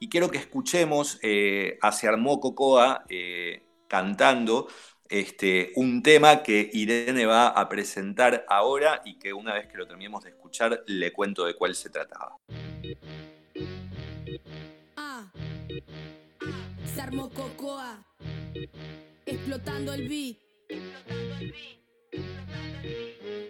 Y 0.00 0.08
quiero 0.08 0.30
que 0.30 0.38
escuchemos 0.38 1.18
eh, 1.22 1.78
a 1.80 1.92
Se 1.92 2.06
Armó 2.06 2.40
Cocoa 2.40 3.04
eh, 3.08 3.62
cantando 3.88 4.68
este, 5.08 5.72
un 5.76 6.02
tema 6.02 6.42
que 6.42 6.70
Irene 6.72 7.26
va 7.26 7.48
a 7.48 7.68
presentar 7.68 8.44
ahora 8.48 9.02
y 9.04 9.18
que 9.18 9.32
una 9.32 9.54
vez 9.54 9.66
que 9.66 9.78
lo 9.78 9.86
terminemos 9.86 10.24
de 10.24 10.30
escuchar 10.30 10.84
le 10.86 11.12
cuento 11.12 11.44
de 11.44 11.54
cuál 11.54 11.74
se 11.74 11.90
trataba. 11.90 12.36
Ah, 14.96 15.30
se 16.94 17.00
armó 17.00 17.30
Cocoa, 17.30 18.04
explotando 19.24 19.94
el 19.94 20.08
beat. 20.08 20.36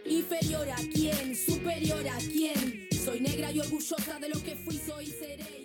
Inferior 0.07 0.69
a 0.71 0.77
quién, 0.77 1.35
superior 1.35 2.07
a 2.09 2.19
quién. 2.19 2.89
Soy 2.93 3.21
negra 3.21 3.51
y 3.51 3.61
orgullosa 3.61 4.19
de 4.19 4.29
lo 4.29 4.43
que 4.43 4.57
fui, 4.57 4.77
soy 4.77 5.07
seré. 5.07 5.59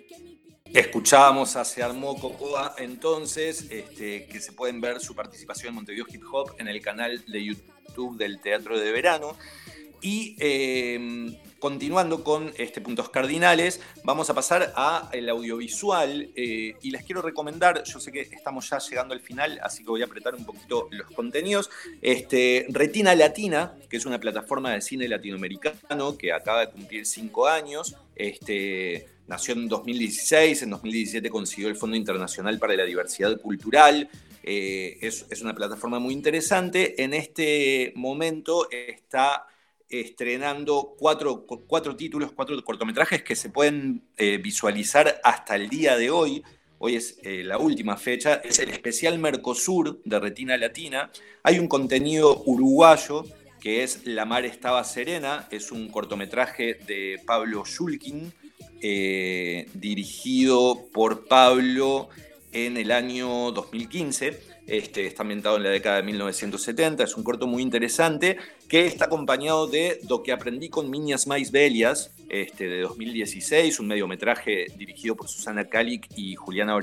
Escuchábamos 0.74 1.54
a 1.54 1.64
Se 1.64 1.84
Armó 1.84 2.18
Cocoa 2.18 2.74
entonces, 2.78 3.68
este, 3.70 4.26
que 4.26 4.40
se 4.40 4.50
pueden 4.50 4.80
ver 4.80 4.98
su 4.98 5.14
participación 5.14 5.68
en 5.68 5.76
Montevideo 5.76 6.04
Hip 6.12 6.24
Hop 6.32 6.56
en 6.58 6.66
el 6.66 6.82
canal 6.82 7.24
de 7.28 7.44
YouTube 7.44 8.16
del 8.16 8.40
Teatro 8.40 8.76
de 8.76 8.90
Verano. 8.90 9.36
Y 10.02 10.34
em, 10.40 11.36
continuando 11.60 12.24
con 12.24 12.52
este 12.58 12.80
puntos 12.80 13.08
cardinales, 13.08 13.80
vamos 14.02 14.30
a 14.30 14.34
pasar 14.34 14.72
al 14.74 15.28
audiovisual 15.28 16.32
eh, 16.34 16.74
y 16.82 16.90
les 16.90 17.04
quiero 17.04 17.22
recomendar, 17.22 17.84
yo 17.84 18.00
sé 18.00 18.10
que 18.10 18.22
estamos 18.22 18.68
ya 18.68 18.80
llegando 18.80 19.14
al 19.14 19.20
final, 19.20 19.60
así 19.62 19.84
que 19.84 19.90
voy 19.90 20.02
a 20.02 20.06
apretar 20.06 20.34
un 20.34 20.44
poquito 20.44 20.88
los 20.90 21.08
contenidos. 21.12 21.70
Este, 22.02 22.66
Retina 22.68 23.14
Latina, 23.14 23.76
que 23.88 23.96
es 23.96 24.06
una 24.06 24.18
plataforma 24.18 24.72
de 24.72 24.80
cine 24.80 25.06
latinoamericano 25.06 26.18
que 26.18 26.32
acaba 26.32 26.66
de 26.66 26.72
cumplir 26.72 27.06
cinco 27.06 27.46
años. 27.46 27.94
Este, 28.16 29.13
Nació 29.26 29.54
en 29.54 29.68
2016, 29.68 30.62
en 30.62 30.70
2017 30.70 31.30
consiguió 31.30 31.68
el 31.68 31.76
Fondo 31.76 31.96
Internacional 31.96 32.58
para 32.58 32.76
la 32.76 32.84
Diversidad 32.84 33.40
Cultural. 33.40 34.08
Eh, 34.42 34.98
es, 35.00 35.24
una 35.40 35.54
plataforma 35.54 35.98
muy 35.98 36.12
interesante. 36.12 37.02
En 37.02 37.14
este 37.14 37.92
momento 37.96 38.68
está 38.70 39.46
estrenando 39.88 40.94
cuatro, 40.98 41.46
cuatro 41.46 41.96
títulos, 41.96 42.32
cuatro 42.32 42.62
cortometrajes 42.62 43.22
que 43.22 43.34
se 43.34 43.48
pueden 43.48 44.02
eh, 44.18 44.38
visualizar 44.38 45.20
hasta 45.24 45.56
el 45.56 45.70
día 45.70 45.96
de 45.96 46.10
hoy. 46.10 46.42
Hoy 46.78 46.96
es 46.96 47.18
eh, 47.22 47.42
la 47.44 47.56
última 47.56 47.96
fecha. 47.96 48.42
Es 48.44 48.58
el 48.58 48.68
especial 48.68 49.18
Mercosur 49.18 50.02
de 50.04 50.20
Retina 50.20 50.58
Latina. 50.58 51.10
Hay 51.42 51.58
un 51.58 51.66
contenido 51.66 52.42
uruguayo 52.44 53.24
que 53.58 53.82
es 53.82 54.04
La 54.04 54.26
mar 54.26 54.44
estaba 54.44 54.84
serena. 54.84 55.48
Es 55.50 55.72
un 55.72 55.88
cortometraje 55.88 56.74
de 56.86 57.22
Pablo 57.24 57.64
Shulkin 57.64 58.30
eh, 58.86 59.66
dirigido 59.72 60.88
por 60.92 61.26
Pablo 61.26 62.10
en 62.52 62.76
el 62.76 62.92
año 62.92 63.50
2015. 63.50 64.38
Este, 64.66 65.06
está 65.06 65.22
ambientado 65.22 65.56
en 65.56 65.62
la 65.62 65.70
década 65.70 65.96
de 65.96 66.02
1970, 66.02 67.04
es 67.04 67.16
un 67.16 67.24
corto 67.24 67.46
muy 67.46 67.62
interesante 67.62 68.36
que 68.68 68.84
está 68.84 69.06
acompañado 69.06 69.66
de 69.66 70.00
Do 70.02 70.22
que 70.22 70.32
aprendí 70.32 70.68
con 70.68 70.90
Miñas 70.90 71.26
Mais 71.26 71.50
Belias, 71.50 72.12
este, 72.28 72.68
de 72.68 72.80
2016, 72.82 73.80
un 73.80 73.88
mediometraje 73.88 74.66
dirigido 74.76 75.16
por 75.16 75.28
Susana 75.28 75.64
Calic 75.64 76.06
y 76.14 76.34
Juliana 76.34 76.78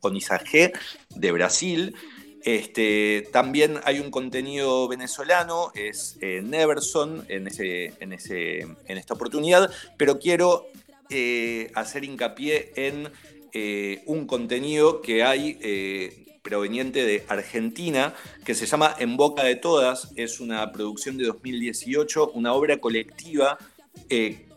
Onizagé 0.00 0.72
de 1.16 1.32
Brasil. 1.32 1.96
Este, 2.44 3.26
también 3.32 3.80
hay 3.84 3.98
un 3.98 4.12
contenido 4.12 4.86
venezolano, 4.86 5.72
es 5.74 6.16
eh, 6.20 6.42
Neverson 6.44 7.24
en, 7.28 7.48
ese, 7.48 7.94
en, 7.98 8.12
ese, 8.12 8.58
en 8.60 8.98
esta 8.98 9.14
oportunidad, 9.14 9.68
pero 9.96 10.20
quiero 10.20 10.66
eh, 11.16 11.70
hacer 11.76 12.02
hincapié 12.02 12.72
en 12.74 13.08
eh, 13.52 14.02
un 14.06 14.26
contenido 14.26 15.00
que 15.00 15.22
hay 15.22 15.56
eh, 15.62 16.26
proveniente 16.42 17.06
de 17.06 17.24
Argentina, 17.28 18.14
que 18.44 18.56
se 18.56 18.66
llama 18.66 18.96
En 18.98 19.16
Boca 19.16 19.44
de 19.44 19.54
Todas, 19.54 20.10
es 20.16 20.40
una 20.40 20.72
producción 20.72 21.16
de 21.16 21.26
2018, 21.26 22.32
una 22.32 22.52
obra 22.52 22.78
colectiva 22.78 23.58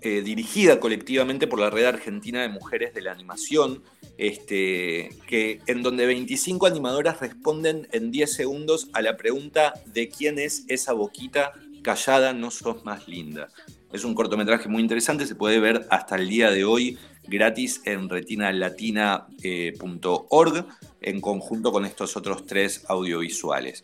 dirigida 0.02 0.80
colectivamente 0.80 1.46
por 1.46 1.60
la 1.60 1.70
Red 1.70 1.86
Argentina 1.86 2.42
de 2.42 2.50
Mujeres 2.50 2.96
de 2.96 3.02
la 3.02 3.12
Animación, 3.12 3.84
este, 4.18 5.10
que, 5.28 5.62
en 5.68 5.84
donde 5.84 6.08
25 6.08 6.66
animadoras 6.66 7.20
responden 7.20 7.88
en 7.92 8.10
10 8.10 8.34
segundos 8.34 8.88
a 8.94 9.04
la 9.04 9.16
pregunta 9.16 9.74
de 9.86 10.10
quién 10.10 10.40
es 10.40 10.66
esa 10.70 10.94
boquita 10.94 11.54
callada, 11.84 12.34
no 12.34 12.50
sos 12.50 12.84
más 12.84 13.08
linda. 13.08 13.48
Es 13.92 14.04
un 14.04 14.16
cortometraje 14.16 14.68
muy 14.68 14.82
interesante, 14.82 15.26
se 15.26 15.36
puede 15.36 15.60
ver 15.60 15.88
hasta 15.90 16.16
el 16.16 16.28
día 16.28 16.52
de 16.52 16.66
hoy 16.66 16.98
gratis 17.28 17.82
en 17.86 18.10
retinalatina.org 18.10 20.66
en 21.02 21.22
conjunto 21.22 21.72
con 21.72 21.86
estos 21.86 22.18
otros 22.18 22.46
tres 22.46 22.84
audiovisuales. 22.88 23.84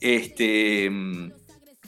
Este, 0.00 0.90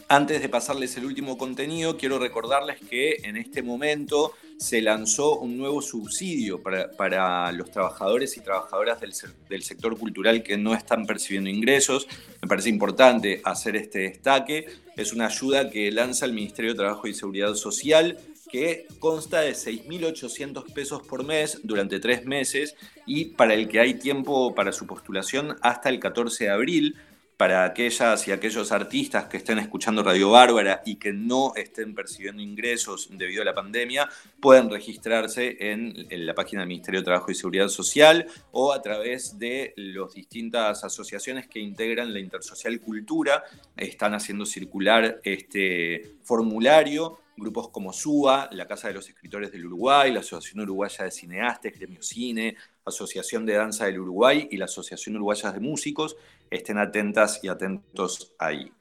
antes 0.09 0.41
de 0.41 0.49
pasarles 0.49 0.97
el 0.97 1.05
último 1.05 1.37
contenido, 1.37 1.97
quiero 1.97 2.19
recordarles 2.19 2.79
que 2.89 3.17
en 3.25 3.37
este 3.37 3.63
momento 3.63 4.33
se 4.57 4.81
lanzó 4.81 5.39
un 5.39 5.59
nuevo 5.59 5.83
subsidio 5.83 6.63
para, 6.63 7.53
los 7.53 7.71
trabajadores 7.71 8.37
y 8.37 8.41
trabajadoras 8.41 9.01
del, 9.01 9.13
del, 9.49 9.63
sector 9.63 9.99
cultural 9.99 10.43
que 10.43 10.57
no 10.57 10.75
están 10.75 11.07
percibiendo 11.07 11.51
ingresos. 11.51 12.07
Me 12.41 12.49
parece 12.49 12.71
importante 12.71 13.41
hacer 13.45 13.77
este 13.77 13.99
destaque. 14.01 14.67
Es 14.97 15.13
una 15.13 15.27
ayuda 15.27 15.71
que 15.71 15.91
lanza 15.91 16.25
el 16.25 16.33
Ministerio 16.33 16.73
de 16.73 16.79
Trabajo 16.79 17.07
y 17.07 17.15
Seguridad 17.15 17.55
Social 17.55 18.19
que 18.49 18.87
consta 19.01 19.41
de 19.41 19.53
6.800 19.53 20.73
pesos 20.73 21.03
por 21.07 21.25
mes 21.25 21.61
durante 21.65 21.99
tres 22.01 22.25
meses 22.25 22.77
y 23.05 23.27
para 23.27 23.55
el 23.55 23.69
que 23.69 23.81
hay 23.81 23.95
tiempo 23.95 24.55
para 24.55 24.73
su 24.73 24.87
postulación 24.87 25.57
hasta 25.63 25.89
el 25.89 25.99
14 25.99 26.45
de 26.45 26.51
abril 26.51 26.97
para 27.37 27.65
aquellas 27.65 28.27
y 28.27 28.33
aquellos 28.33 28.73
artistas 28.73 29.27
que 29.27 29.37
estén 29.37 29.59
escuchando 29.59 30.03
Radio 30.03 30.31
Bárbara 30.31 30.83
y 30.87 30.97
que 30.97 31.13
no 31.13 31.53
estén 31.55 31.95
percibiendo 31.95 32.43
ingresos 32.43 33.09
debido 33.13 33.43
a 33.43 33.45
la 33.45 33.55
pandemia, 33.55 34.09
pueden 34.41 34.71
registrarse 34.71 35.57
en, 35.61 36.07
la 36.11 36.35
página 36.35 36.63
del 36.63 36.69
Ministerio 36.69 37.01
de 37.01 37.05
Trabajo 37.05 37.31
y 37.31 37.35
Seguridad 37.35 37.69
Social 37.69 38.27
o 38.53 38.73
a 38.73 38.81
través 38.81 39.39
de 39.39 39.75
las 39.77 40.15
distintas 40.15 40.83
asociaciones 40.83 41.47
que 41.47 41.61
integran 41.61 42.13
la 42.13 42.21
Intersocial 42.21 42.81
Cultura. 42.81 43.45
Están 43.77 44.15
haciendo 44.15 44.47
circular 44.47 45.21
este 45.23 46.17
formulario 46.23 47.21
grupos 47.37 47.69
como 47.69 47.93
SUA, 47.93 48.49
la 48.53 48.67
Casa 48.67 48.89
de 48.89 48.95
los 48.95 49.09
Escritores 49.11 49.53
del 49.53 49.67
Uruguay, 49.67 50.11
la 50.11 50.21
Asociación 50.21 50.63
Uruguaya 50.63 51.05
de 51.05 51.11
Cineastas, 51.11 51.73
Gremio 51.75 52.03
Cine, 52.03 52.57
Asociación 52.87 53.45
de 53.45 53.55
Danza 53.55 53.87
del 53.87 54.01
Uruguay 54.01 54.49
y 54.51 54.57
la 54.57 54.67
Asociación 54.67 55.17
Uruguaya 55.17 55.53
de 55.53 55.61
Músicos. 55.61 56.17
Estén 56.51 56.79
atentas 56.79 57.41
y 57.43 57.49
atentos 57.49 58.33
ahí. 58.39 58.73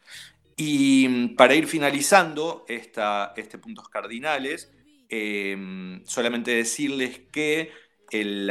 Y 0.55 1.07
mm, 1.07 1.35
para 1.35 1.55
ir 1.55 1.67
finalizando 1.67 2.65
esta, 2.67 3.33
este 3.35 3.57
puntos 3.57 3.89
cardinales, 3.89 4.71
em, 5.09 6.03
solamente 6.05 6.51
decirles 6.51 7.21
que 7.31 7.71
el, 8.12 8.50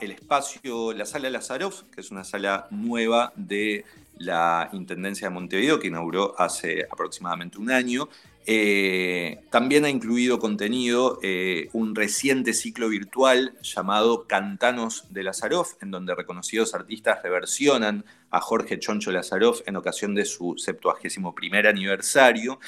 el 0.00 0.10
espacio, 0.10 0.92
la 0.92 1.06
sala 1.06 1.30
Lazaroff, 1.30 1.84
que 1.84 2.00
es 2.00 2.10
una 2.10 2.24
sala 2.24 2.66
nueva 2.70 3.32
de 3.36 3.84
la 4.18 4.68
Intendencia 4.72 5.28
de 5.28 5.34
Montevideo, 5.34 5.78
que 5.78 5.88
inauguró 5.88 6.34
hace 6.38 6.86
aproximadamente 6.90 7.58
un 7.58 7.70
año. 7.70 8.08
Eh, 8.48 9.40
también 9.50 9.84
ha 9.84 9.90
incluido 9.90 10.38
contenido 10.38 11.18
eh, 11.20 11.68
un 11.72 11.96
reciente 11.96 12.52
ciclo 12.52 12.88
virtual 12.88 13.58
llamado 13.60 14.28
Cantanos 14.28 15.12
de 15.12 15.24
Lazaroff, 15.24 15.82
en 15.82 15.90
donde 15.90 16.14
reconocidos 16.14 16.72
artistas 16.72 17.18
reversionan 17.24 18.04
a 18.30 18.40
Jorge 18.40 18.78
Choncho 18.78 19.10
Lazaroff 19.10 19.62
en 19.66 19.74
ocasión 19.74 20.14
de 20.14 20.24
su 20.24 20.54
71 20.56 21.34
aniversario. 21.68 22.60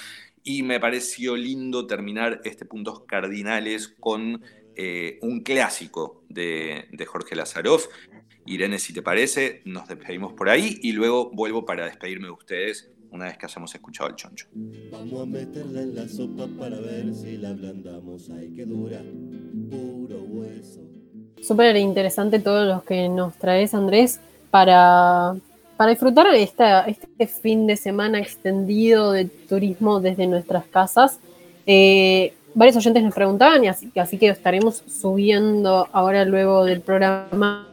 Y 0.42 0.64
me 0.64 0.80
pareció 0.80 1.36
lindo 1.36 1.86
terminar 1.86 2.40
este 2.44 2.64
puntos 2.64 3.04
cardinales 3.06 3.94
con 4.00 4.42
eh, 4.74 5.18
un 5.22 5.42
clásico 5.42 6.24
de, 6.28 6.88
de 6.90 7.06
Jorge 7.06 7.36
Lazaroff, 7.36 7.86
Irene, 8.46 8.78
si 8.78 8.92
te 8.92 9.02
parece, 9.02 9.62
nos 9.64 9.86
despedimos 9.86 10.32
por 10.32 10.48
ahí 10.48 10.78
y 10.82 10.92
luego 10.92 11.30
vuelvo 11.30 11.66
para 11.66 11.84
despedirme 11.84 12.26
de 12.28 12.32
ustedes 12.32 12.90
una 13.10 13.26
vez 13.26 13.38
que 13.38 13.46
hayamos 13.46 13.74
escuchado 13.74 14.10
el 14.10 14.16
choncho. 14.16 14.46
Vamos 14.92 15.22
a 15.22 15.26
meterla 15.26 15.82
en 15.82 15.94
la 15.94 16.08
sopa 16.08 16.46
para 16.58 16.78
ver 16.78 17.14
si 17.14 17.36
la 17.36 17.50
ablandamos. 17.50 18.30
Ay, 18.30 18.50
que 18.50 18.64
dura, 18.64 19.00
puro 19.70 20.20
hueso. 20.22 20.80
Súper 21.40 21.76
interesante 21.76 22.38
todo 22.38 22.64
lo 22.64 22.84
que 22.84 23.08
nos 23.08 23.34
traes, 23.34 23.74
Andrés, 23.74 24.20
para, 24.50 25.36
para 25.76 25.90
disfrutar 25.90 26.26
esta, 26.34 26.82
este 26.82 27.26
fin 27.26 27.66
de 27.66 27.76
semana 27.76 28.18
extendido 28.18 29.12
de 29.12 29.26
turismo 29.26 30.00
desde 30.00 30.26
nuestras 30.26 30.66
casas. 30.66 31.18
Eh, 31.66 32.32
varios 32.54 32.76
oyentes 32.76 33.02
nos 33.02 33.14
preguntaban, 33.14 33.62
y 33.64 33.68
así, 33.68 33.90
así 33.96 34.18
que 34.18 34.28
estaremos 34.28 34.82
subiendo 34.88 35.88
ahora 35.92 36.24
luego 36.24 36.64
del 36.64 36.80
programa 36.80 37.68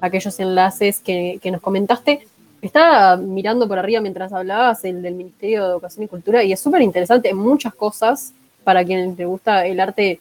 aquellos 0.00 0.38
enlaces 0.40 1.00
que, 1.00 1.40
nos 1.50 1.60
comentaste. 1.60 2.26
Estaba 2.60 3.16
mirando 3.16 3.68
por 3.68 3.78
arriba 3.78 4.00
mientras 4.00 4.32
hablabas 4.32 4.84
el 4.84 5.02
del 5.02 5.14
Ministerio 5.14 5.64
de 5.64 5.70
Educación 5.70 6.04
y 6.04 6.08
Cultura 6.08 6.42
y 6.42 6.52
es 6.52 6.60
súper 6.60 6.82
interesante, 6.82 7.32
muchas 7.32 7.74
cosas 7.74 8.32
para 8.64 8.84
quien 8.84 9.14
le 9.16 9.24
gusta 9.24 9.66
el 9.66 9.80
arte 9.80 10.20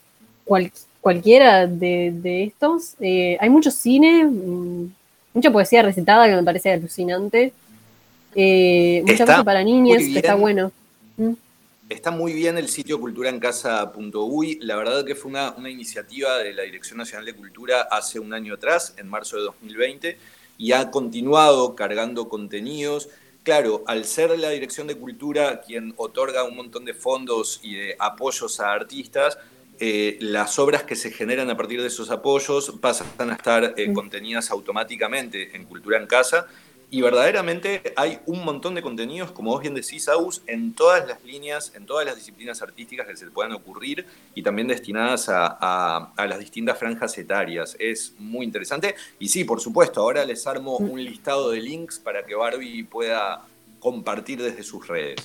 cualquiera 1.01 1.67
de, 1.67 2.43
estos. 2.43 2.95
Eh, 2.99 3.37
hay 3.39 3.49
mucho 3.49 3.71
cine, 3.71 4.23
mm, 4.23 4.93
mucha 5.33 5.51
poesía 5.51 5.81
recitada 5.81 6.27
que 6.27 6.35
me 6.35 6.43
parece 6.43 6.71
alucinante. 6.71 7.53
Eh, 8.35 9.03
mucha 9.05 9.25
cosa 9.25 9.43
para 9.43 9.63
niñas, 9.63 10.03
que 10.03 10.19
está 10.19 10.35
bueno. 10.35 10.71
Mm. 11.17 11.33
Está 11.89 12.11
muy 12.11 12.33
bien 12.33 12.57
el 12.57 12.67
sitio 12.67 12.99
culturaencasa.uy. 12.99 14.59
La 14.61 14.75
verdad 14.75 15.05
que 15.05 15.15
fue 15.15 15.31
una, 15.31 15.55
iniciativa 15.69 16.37
de 16.37 16.53
la 16.53 16.63
Dirección 16.63 16.97
Nacional 16.97 17.25
de 17.25 17.33
Cultura 17.33 17.87
hace 17.89 18.19
un 18.19 18.33
año 18.33 18.55
atrás, 18.55 18.93
en 18.97 19.07
marzo 19.07 19.37
de 19.37 19.43
2020, 19.43 20.17
y 20.57 20.71
ha 20.71 20.91
continuado 20.91 21.75
cargando 21.75 22.29
contenidos. 22.29 23.09
Claro, 23.43 23.83
al 23.87 24.05
ser 24.05 24.37
la 24.37 24.49
Dirección 24.49 24.87
de 24.87 24.95
Cultura 24.95 25.61
quien 25.61 25.93
otorga 25.97 26.43
un 26.43 26.55
montón 26.55 26.85
de 26.85 26.93
fondos 26.93 27.59
y 27.63 27.75
de 27.75 27.95
apoyos 27.99 28.59
a 28.59 28.73
artistas, 28.73 29.37
eh, 29.79 30.17
las 30.19 30.57
obras 30.57 30.83
que 30.83 30.95
se 30.95 31.11
generan 31.11 31.49
a 31.51 31.57
partir 31.57 31.79
de 31.81 31.87
esos 31.87 32.09
apoyos 32.09 32.73
pasan 32.81 33.29
a 33.29 33.33
estar 33.33 33.75
eh, 33.77 33.93
contenidas 33.93 34.49
automáticamente 34.49 35.55
en 35.55 35.65
Cultura 35.65 35.99
en 35.99 36.07
Casa 36.07 36.47
y 36.89 37.01
verdaderamente 37.01 37.93
hay 37.97 38.19
un 38.25 38.45
montón 38.45 38.73
de 38.73 38.81
contenidos, 38.81 39.31
como 39.33 39.51
vos 39.51 39.61
bien 39.61 39.73
decís, 39.73 40.07
Aus, 40.07 40.41
en 40.47 40.73
todas 40.73 41.05
las 41.05 41.21
líneas, 41.25 41.73
en 41.75 41.85
todas 41.85 42.05
las 42.05 42.15
disciplinas 42.15 42.61
artísticas 42.61 43.05
que 43.07 43.17
se 43.17 43.29
puedan 43.29 43.51
ocurrir 43.51 44.05
y 44.33 44.41
también 44.41 44.69
destinadas 44.69 45.27
a, 45.29 46.13
las 46.15 46.39
distintas 46.39 46.79
franjas 46.79 47.17
etarias. 47.17 47.75
Es 47.77 48.13
muy 48.17 48.45
interesante. 48.45 48.95
Y 49.19 49.27
sí, 49.27 49.43
por 49.43 49.59
supuesto, 49.59 49.99
ahora 49.99 50.23
les 50.23 50.47
armo 50.47 50.77
un 50.77 51.03
listado 51.03 51.51
de 51.51 51.59
links 51.59 51.99
para 51.99 52.25
que 52.25 52.35
Barbie 52.35 52.83
pueda 52.85 53.41
compartir 53.79 54.41
desde 54.41 54.63
sus 54.63 54.87
redes. 54.87 55.17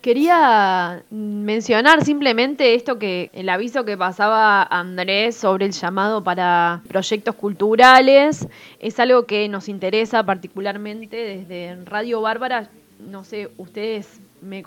Quería 0.00 1.02
mencionar 1.10 2.04
simplemente 2.04 2.74
esto 2.74 2.98
que 2.98 3.30
el 3.32 3.48
aviso 3.48 3.84
que 3.84 3.96
pasaba 3.96 4.62
Andrés 4.62 5.36
sobre 5.36 5.66
el 5.66 5.72
llamado 5.72 6.22
para 6.22 6.82
proyectos 6.86 7.34
culturales. 7.34 8.46
Es 8.78 9.00
algo 9.00 9.26
que 9.26 9.48
nos 9.48 9.68
interesa 9.68 10.22
particularmente 10.22 11.16
desde 11.16 11.84
Radio 11.84 12.20
Bárbara. 12.20 12.70
No 13.00 13.24
sé, 13.24 13.50
ustedes 13.56 14.20
me, 14.40 14.62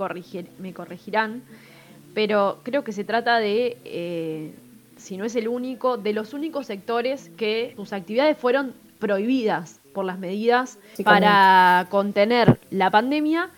me 0.60 0.74
corregirán, 0.74 1.44
pero 2.14 2.60
creo 2.64 2.84
que 2.84 2.92
se 2.92 3.06
trata 3.06 3.40
de, 3.40 3.78
eh, 3.86 4.54
si 4.98 5.16
no 5.16 5.24
es 5.24 5.36
el 5.36 5.48
único, 5.48 5.96
de 5.96 6.12
los 6.12 6.34
únicos 6.34 6.66
sectores 6.66 7.30
que 7.38 7.74
sus 7.78 7.94
actividades 7.94 8.38
fueron 8.38 8.74
prohibidas 9.00 9.80
por 9.94 10.06
las 10.06 10.20
medidas 10.20 10.78
para 11.04 11.88
contener 11.90 12.60
la 12.70 12.92
pandemia 12.92 13.50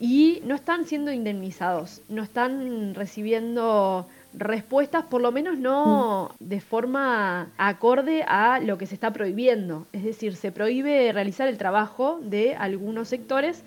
y 0.00 0.40
no 0.44 0.54
están 0.54 0.86
siendo 0.86 1.12
indemnizados, 1.12 2.02
no 2.08 2.22
están 2.22 2.94
recibiendo 2.94 4.06
respuestas, 4.32 5.04
por 5.04 5.20
lo 5.20 5.30
menos 5.30 5.58
no 5.58 6.30
mm. 6.40 6.44
de 6.44 6.60
forma 6.60 7.52
acorde 7.56 8.24
a 8.26 8.58
lo 8.60 8.78
que 8.78 8.86
se 8.86 8.94
está 8.94 9.12
prohibiendo. 9.12 9.86
Es 9.92 10.02
decir, 10.02 10.34
se 10.36 10.50
prohíbe 10.50 11.12
realizar 11.12 11.48
el 11.48 11.58
trabajo 11.58 12.18
de 12.22 12.56
algunos 12.56 13.08
sectores 13.08 13.62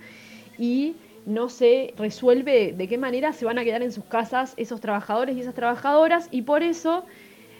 y 0.57 0.95
no 1.25 1.49
se 1.49 1.93
resuelve 1.97 2.73
de 2.73 2.87
qué 2.87 2.97
manera 2.97 3.33
se 3.33 3.45
van 3.45 3.57
a 3.57 3.63
quedar 3.63 3.81
en 3.81 3.91
sus 3.91 4.05
casas 4.05 4.53
esos 4.57 4.79
trabajadores 4.81 5.35
y 5.35 5.41
esas 5.41 5.55
trabajadoras 5.55 6.29
y 6.31 6.43
por 6.43 6.63
eso, 6.63 7.05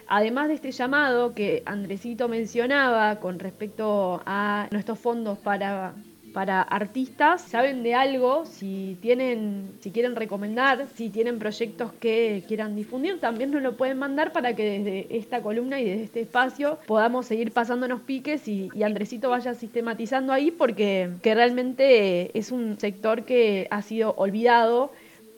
además 0.08 0.48
de 0.48 0.54
este 0.56 0.72
llamado 0.72 1.34
que 1.34 1.64
Andresito 1.66 2.28
mencionaba 2.28 3.20
con 3.20 3.40
respecto 3.40 4.22
a 4.26 4.68
nuestros 4.72 5.00
fondos 5.00 5.38
para 5.38 5.94
para 6.38 6.62
artistas, 6.62 7.42
saben 7.42 7.82
de 7.82 7.96
algo, 7.96 8.46
si 8.46 8.96
tienen, 9.02 9.72
si 9.80 9.90
quieren 9.90 10.16
recomendar, 10.16 10.86
si 10.94 11.10
tienen 11.10 11.40
proyectos 11.40 11.92
que 11.94 12.44
quieran 12.48 12.76
difundir, 12.76 13.20
también 13.20 13.50
nos 13.50 13.64
lo 13.64 13.76
pueden 13.76 13.98
mandar 13.98 14.34
para 14.34 14.56
que 14.56 14.78
desde 14.78 15.18
esta 15.18 15.42
columna 15.42 15.82
y 15.82 15.86
desde 15.86 16.04
este 16.04 16.22
espacio 16.22 16.78
podamos 16.86 17.26
seguir 17.26 17.52
pasándonos 17.52 18.02
piques 18.02 18.48
y, 18.48 18.70
y 18.76 18.84
Andresito 18.84 19.32
vaya 19.32 19.56
sistematizando 19.56 20.32
ahí 20.32 20.52
porque 20.52 21.10
que 21.24 21.34
realmente 21.34 22.38
es 22.38 22.52
un 22.52 22.80
sector 22.80 23.24
que 23.24 23.68
ha 23.72 23.82
sido 23.82 24.14
olvidado 24.16 24.92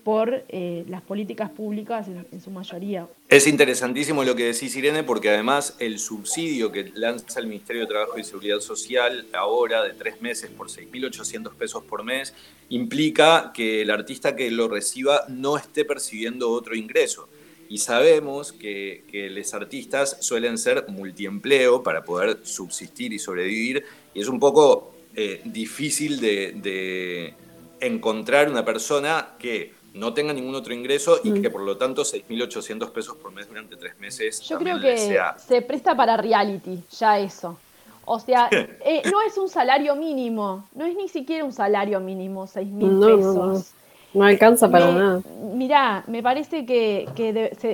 por 0.10 0.44
eh, 0.50 0.86
las 0.90 1.04
políticas 1.04 1.52
públicas 1.52 2.08
en, 2.08 2.42
su 2.42 2.50
mayoría. 2.50 3.08
Es 3.28 3.46
interesantísimo 3.46 4.24
lo 4.24 4.36
que 4.36 4.46
decís, 4.46 4.76
Irene, 4.76 5.04
porque 5.04 5.30
además 5.30 5.76
el 5.78 6.00
subsidio 6.00 6.72
que 6.72 6.92
lanza 6.96 7.40
el 7.40 7.46
Ministerio 7.46 7.84
de 7.84 7.90
Trabajo 7.90 8.18
y 8.18 8.24
Seguridad 8.24 8.60
Social 8.60 9.28
ahora 9.34 9.84
de 9.84 9.94
tres 9.94 10.20
meses 10.20 10.50
por 10.50 10.68
6.800 10.68 11.54
pesos 11.54 11.84
por 11.84 12.04
mes 12.04 12.34
implica 12.70 13.52
que 13.54 13.84
el 13.84 13.92
artista 13.92 14.36
que 14.36 14.50
lo 14.50 14.68
reciba 14.68 15.26
no 15.28 15.58
esté 15.58 15.86
percibiendo 15.86 16.50
otro 16.50 16.76
ingreso. 16.76 17.30
Y 17.70 17.78
sabemos 17.78 18.52
que, 18.52 19.04
los 19.32 19.54
artistas 19.54 20.18
suelen 20.22 20.58
ser 20.58 20.86
multiempleo 20.88 21.84
para 21.84 22.04
poder 22.04 22.40
subsistir 22.42 23.14
y 23.14 23.20
sobrevivir, 23.20 23.86
y 24.16 24.22
es 24.22 24.28
un 24.28 24.40
poco 24.40 24.92
eh, 25.16 25.42
difícil 25.46 26.20
de 26.20 27.36
encontrar 27.80 28.50
una 28.50 28.66
persona 28.66 29.36
que 29.38 29.78
no 29.94 30.14
tenga 30.14 30.34
ningún 30.34 30.56
otro 30.56 30.74
ingreso 30.74 31.20
y 31.24 31.42
que 31.42 31.50
mm. 31.50 31.52
por 31.52 31.62
lo 31.62 31.78
tanto 31.78 32.04
6.800 32.04 32.92
pesos 32.92 33.18
por 33.18 33.32
mes 33.32 33.48
durante 33.48 33.76
tres 33.76 34.00
meses. 34.00 34.42
Yo 34.42 34.58
creo 34.58 34.80
que 34.80 35.18
se 35.38 35.62
presta 35.62 35.96
para 35.96 36.18
reality, 36.18 36.84
ya 36.92 37.20
eso. 37.20 37.58
O 38.06 38.20
sea, 38.20 38.50
eh, 38.52 39.04
no 39.12 39.22
es 39.22 39.38
un 39.38 39.50
salario 39.50 39.96
mínimo, 39.96 40.68
no 40.74 40.86
es 40.86 40.96
ni 40.96 41.08
siquiera 41.08 41.46
un 41.46 41.54
salario 41.54 42.00
mínimo, 42.00 42.48
6.000 42.48 43.06
pesos. 43.06 43.74
No, 44.14 44.24
alcanza 44.24 44.70
para 44.70 44.92
nada. 44.92 45.22
Mirá, 45.54 46.04
me 46.08 46.24
parece 46.24 46.66
que, 46.66 47.08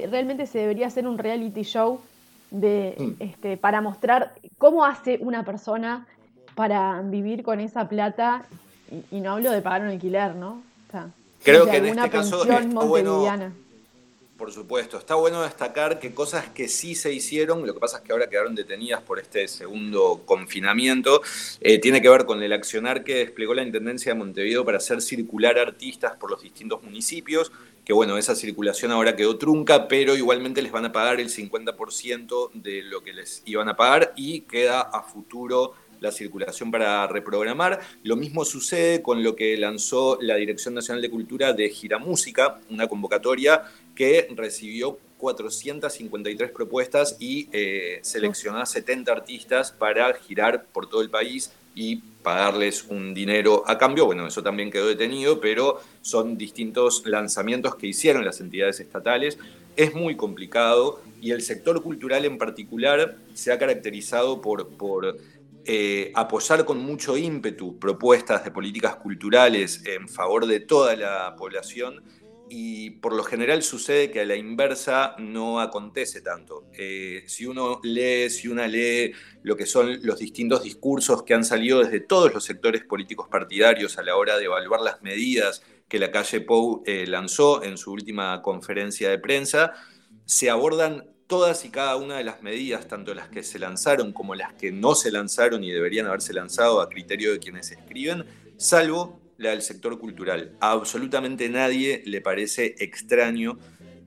realmente 0.09 0.45
se 0.45 0.59
debería 0.59 0.87
hacer 0.87 1.07
un 1.07 1.17
reality 1.17 1.63
show 1.63 2.01
de, 2.51 2.95
mm. 2.97 3.23
este, 3.23 3.57
para 3.57 3.79
mostrar 3.81 4.33
cómo 4.57 4.85
hace 4.85 5.17
una 5.21 5.45
persona 5.45 6.05
para 6.55 7.01
vivir 7.01 7.43
con 7.43 7.59
esa 7.59 7.87
plata, 7.87 8.45
y, 9.11 9.19
no 9.19 9.33
hablo 9.33 9.51
de 9.51 9.61
pagar 9.61 9.81
un 9.81 9.87
alquiler, 9.87 10.35
¿no? 10.35 10.61
O 10.87 10.91
sea, 10.91 11.09
Creo 11.45 11.69
que 11.69 11.77
en 11.77 11.85
este 11.85 12.09
caso 12.09 12.43
está 12.43 12.79
bueno, 12.83 13.53
por 14.37 14.51
supuesto, 14.51 14.97
está 14.97 15.15
bueno 15.15 15.43
destacar 15.43 15.99
que 15.99 16.13
cosas 16.13 16.49
que 16.49 16.67
sí 16.67 16.93
se 16.93 17.13
hicieron, 17.13 17.65
lo 17.65 17.73
que 17.73 17.79
pasa 17.79 17.97
es 17.97 18.03
que 18.03 18.11
ahora 18.11 18.27
quedaron 18.27 18.53
detenidas 18.53 19.01
por 19.01 19.17
este 19.17 19.47
segundo 19.47 20.23
confinamiento, 20.25 21.21
eh, 21.61 21.79
tiene 21.79 22.01
que 22.01 22.09
ver 22.09 22.25
con 22.25 22.43
el 22.43 22.51
accionar 22.51 23.05
que 23.05 23.15
desplegó 23.15 23.53
la 23.53 23.63
Intendencia 23.63 24.11
de 24.11 24.19
Montevideo 24.19 24.65
para 24.65 24.77
hacer 24.77 25.01
circular 25.01 25.57
artistas 25.57 26.17
por 26.17 26.31
los 26.31 26.41
distintos 26.41 26.83
municipios, 26.83 27.51
que 27.85 27.93
bueno, 27.93 28.17
esa 28.17 28.35
circulación 28.35 28.91
ahora 28.91 29.15
quedó 29.15 29.37
trunca, 29.37 29.87
pero 29.87 30.17
igualmente 30.17 30.61
les 30.61 30.71
van 30.71 30.85
a 30.85 30.91
pagar 30.91 31.21
el 31.21 31.29
50% 31.29 32.51
de 32.55 32.81
lo 32.81 33.03
que 33.03 33.13
les 33.13 33.41
iban 33.45 33.69
a 33.69 33.77
pagar 33.77 34.11
y 34.17 34.41
queda 34.41 34.81
a 34.81 35.03
futuro 35.03 35.75
la 35.99 36.11
circulación 36.11 36.71
para 36.71 37.07
reprogramar. 37.07 37.79
Lo 38.03 38.15
mismo 38.15 38.45
sucede 38.45 39.01
con 39.01 39.23
lo 39.23 39.35
que 39.35 39.57
lanzó 39.57 40.17
la 40.21 40.35
Dirección 40.35 40.73
Nacional 40.73 41.01
de 41.01 41.09
Cultura 41.09 41.53
de 41.53 41.69
Gira 41.69 41.97
Música, 41.97 42.59
una 42.69 42.87
convocatoria 42.87 43.63
que 43.95 44.27
recibió 44.35 44.99
453 45.17 46.51
propuestas 46.51 47.17
y 47.19 47.47
eh, 47.51 47.99
seleccionó 48.01 48.59
a 48.59 48.65
70 48.65 49.11
artistas 49.11 49.71
para 49.71 50.13
girar 50.13 50.65
por 50.71 50.89
todo 50.89 51.01
el 51.01 51.09
país 51.09 51.51
y 51.73 51.97
pagarles 52.23 52.85
un 52.89 53.13
dinero 53.13 53.63
a 53.67 53.77
cambio. 53.77 54.05
Bueno, 54.05 54.27
eso 54.27 54.41
también 54.41 54.71
quedó 54.71 54.87
detenido, 54.87 55.39
pero 55.39 55.81
son 56.01 56.37
distintos 56.37 57.03
lanzamientos 57.05 57.75
que 57.75 57.87
hicieron 57.87 58.25
las 58.25 58.39
entidades 58.39 58.79
estatales. 58.79 59.37
Es 59.75 59.93
muy 59.93 60.15
complicado 60.15 61.01
y 61.21 61.31
el 61.31 61.41
sector 61.41 61.81
cultural 61.83 62.23
en 62.25 62.37
particular 62.37 63.17
se 63.33 63.51
ha 63.51 63.59
caracterizado 63.59 64.41
por 64.41 64.69
eh, 65.65 66.11
apoyar 66.13 66.63
con 66.65 66.79
mucho 66.79 67.17
ímpetu 67.17 67.79
propuestas 67.79 68.43
de 68.43 68.51
políticas 68.51 68.97
culturales 68.97 69.83
en 69.85 70.07
favor 70.07 70.45
de 70.45 70.59
toda 70.59 70.95
la 70.95 71.35
población 71.35 72.03
y 72.49 72.91
por 72.91 73.13
lo 73.13 73.23
general 73.23 73.63
sucede 73.63 74.11
que 74.11 74.21
a 74.21 74.25
la 74.25 74.35
inversa 74.35 75.15
no 75.17 75.59
acontece 75.59 76.21
tanto. 76.21 76.65
Eh, 76.73 77.23
si 77.27 77.45
uno 77.45 77.79
lee, 77.83 78.29
si 78.29 78.47
una 78.47 78.67
lee 78.67 79.13
lo 79.41 79.55
que 79.55 79.65
son 79.65 79.99
los 80.03 80.19
distintos 80.19 80.63
discursos 80.63 81.23
que 81.23 81.33
han 81.33 81.43
salido 81.43 81.79
desde 81.79 81.99
todos 81.99 82.33
los 82.33 82.43
sectores 82.43 82.83
políticos 82.83 83.27
partidarios 83.29 83.97
a 83.97 84.03
la 84.03 84.15
hora 84.15 84.37
de 84.37 84.45
evaluar 84.45 84.81
las 84.81 85.01
medidas 85.01 85.63
que 85.87 85.99
la 85.99 86.11
calle 86.11 86.41
Pou 86.41 86.83
eh, 86.85 87.05
lanzó 87.07 87.63
en 87.63 87.77
su 87.77 87.91
última 87.91 88.41
conferencia 88.41 89.09
de 89.09 89.19
prensa, 89.19 89.73
se 90.25 90.49
abordan 90.49 91.14
todas 91.27 91.65
y 91.65 91.69
cada 91.69 91.95
una 91.95 92.17
de 92.17 92.23
las 92.23 92.41
medidas, 92.41 92.87
tanto 92.87 93.13
las 93.13 93.29
que 93.29 93.43
se 93.43 93.59
lanzaron 93.59 94.13
como 94.13 94.35
las 94.35 94.53
que 94.53 94.71
no 94.71 94.95
se 94.95 95.11
lanzaron 95.11 95.63
y 95.63 95.71
deberían 95.71 96.07
haberse 96.07 96.33
lanzado 96.33 96.81
a 96.81 96.89
criterio 96.89 97.31
de 97.31 97.39
quienes 97.39 97.71
escriben, 97.71 98.25
salvo 98.57 99.19
la 99.37 99.49
del 99.49 99.61
sector 99.61 99.99
cultural. 99.99 100.55
A 100.59 100.71
absolutamente 100.71 101.49
nadie 101.49 102.03
le 102.05 102.21
parece 102.21 102.75
extraño 102.79 103.57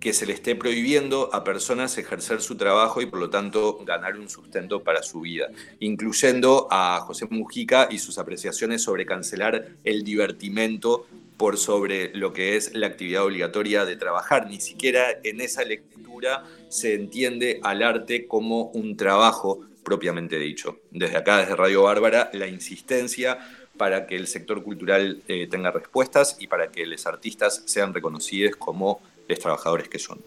que 0.01 0.13
se 0.13 0.27
le 0.27 0.33
esté 0.33 0.55
prohibiendo 0.55 1.29
a 1.35 1.43
personas 1.43 1.99
ejercer 1.99 2.41
su 2.41 2.57
trabajo 2.57 3.03
y 3.03 3.07
por 3.07 3.19
lo 3.19 3.31
tanto 3.31 3.79
ganar 3.85 4.17
un 4.17 4.29
sustento 4.29 4.85
para 4.85 5.03
su 5.03 5.21
vida, 5.21 5.49
incluyendo 5.81 6.69
a 6.71 7.01
José 7.01 7.27
Mujica 7.29 7.89
y 7.91 7.99
sus 7.99 8.19
apreciaciones 8.19 8.83
sobre 8.83 9.07
cancelar 9.07 9.71
el 9.83 10.05
divertimento 10.05 11.07
por 11.39 11.57
sobre 11.57 12.11
lo 12.15 12.33
que 12.33 12.57
es 12.57 12.75
la 12.75 12.89
actividad 12.89 13.25
obligatoria 13.25 13.85
de 13.85 13.97
trabajar. 13.97 14.49
Ni 14.49 14.61
siquiera 14.61 15.07
en 15.23 15.41
esa 15.41 15.63
lectura 15.63 16.45
se 16.69 16.95
entiende 16.95 17.61
al 17.63 17.83
arte 17.83 18.27
como 18.27 18.65
un 18.75 18.97
trabajo 18.97 19.61
propiamente 19.85 20.39
dicho. 20.39 20.81
Desde 20.91 21.17
acá, 21.17 21.39
desde 21.39 21.57
Radio 21.57 21.85
Bárbara, 21.85 22.29
la 22.35 22.49
insistencia 22.49 23.39
para 23.79 24.07
que 24.07 24.17
el 24.17 24.27
sector 24.27 24.63
cultural 24.65 25.23
eh, 25.29 25.47
tenga 25.49 25.71
respuestas 25.71 26.37
y 26.41 26.49
para 26.49 26.71
que 26.73 26.85
los 26.85 27.07
artistas 27.07 27.63
sean 27.65 27.95
reconocidos 27.95 28.57
como 28.57 29.01
los 29.29 29.39
trabajadores 29.39 29.89
que 29.89 30.01
son. 30.01 30.19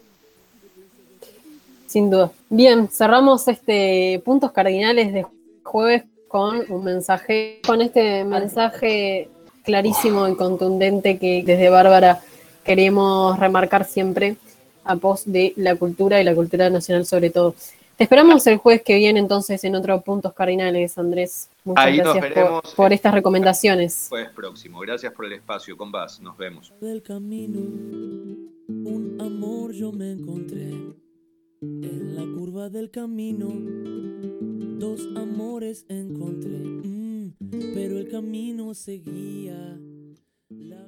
Sin 1.86 2.10
duda. 2.10 2.32
Bien, 2.48 2.88
cerramos 2.88 3.46
este 3.48 4.22
puntos 4.24 4.50
cardinales 4.52 5.12
de 5.12 5.26
jueves 5.62 6.04
con 6.26 6.64
un 6.72 6.84
mensaje, 6.84 7.60
con 7.66 7.82
este 7.82 8.24
mensaje 8.24 9.28
clarísimo 9.62 10.28
y 10.28 10.36
contundente 10.36 11.18
que 11.18 11.42
desde 11.44 11.70
Bárbara 11.70 12.20
queremos 12.64 13.38
remarcar 13.38 13.84
siempre 13.84 14.36
a 14.84 14.96
pos 14.96 15.22
de 15.24 15.52
la 15.56 15.76
cultura 15.76 16.20
y 16.20 16.24
la 16.24 16.34
cultura 16.34 16.70
nacional 16.70 17.06
sobre 17.06 17.30
todo. 17.30 17.54
Te 17.96 18.04
esperamos 18.04 18.46
el 18.46 18.56
jueves 18.56 18.82
que 18.82 18.96
viene 18.96 19.20
entonces 19.20 19.62
en 19.64 19.76
otros 19.76 20.02
puntos 20.02 20.32
cardinales, 20.32 20.96
Andrés. 20.98 21.48
Muchas 21.62 21.94
gracias 21.94 22.74
por, 22.74 22.92
estas 22.92 23.14
recomendaciones. 23.14 24.06
Jueves 24.08 24.30
próximo. 24.34 24.80
Gracias 24.80 25.12
por 25.12 25.26
el 25.26 25.34
espacio. 25.34 25.76
Con 25.76 25.92
Vaz. 25.92 26.20
Nos 26.20 26.36
vemos. 26.36 26.72
Del 26.80 27.02
camino, 27.02 27.60
un 27.60 29.18
amor 29.20 29.72
yo 29.72 29.92
me 29.92 30.10
encontré. 30.10 30.70
En 31.60 32.16
la 32.16 32.22
curva 32.22 32.68
del 32.70 32.90
camino, 32.90 33.48
dos 34.80 35.06
amores 35.14 35.86
encontré 35.88 36.91
pero 37.52 37.98
el 37.98 38.08
camino 38.08 38.74
seguía. 38.74 39.78
La 40.48 40.86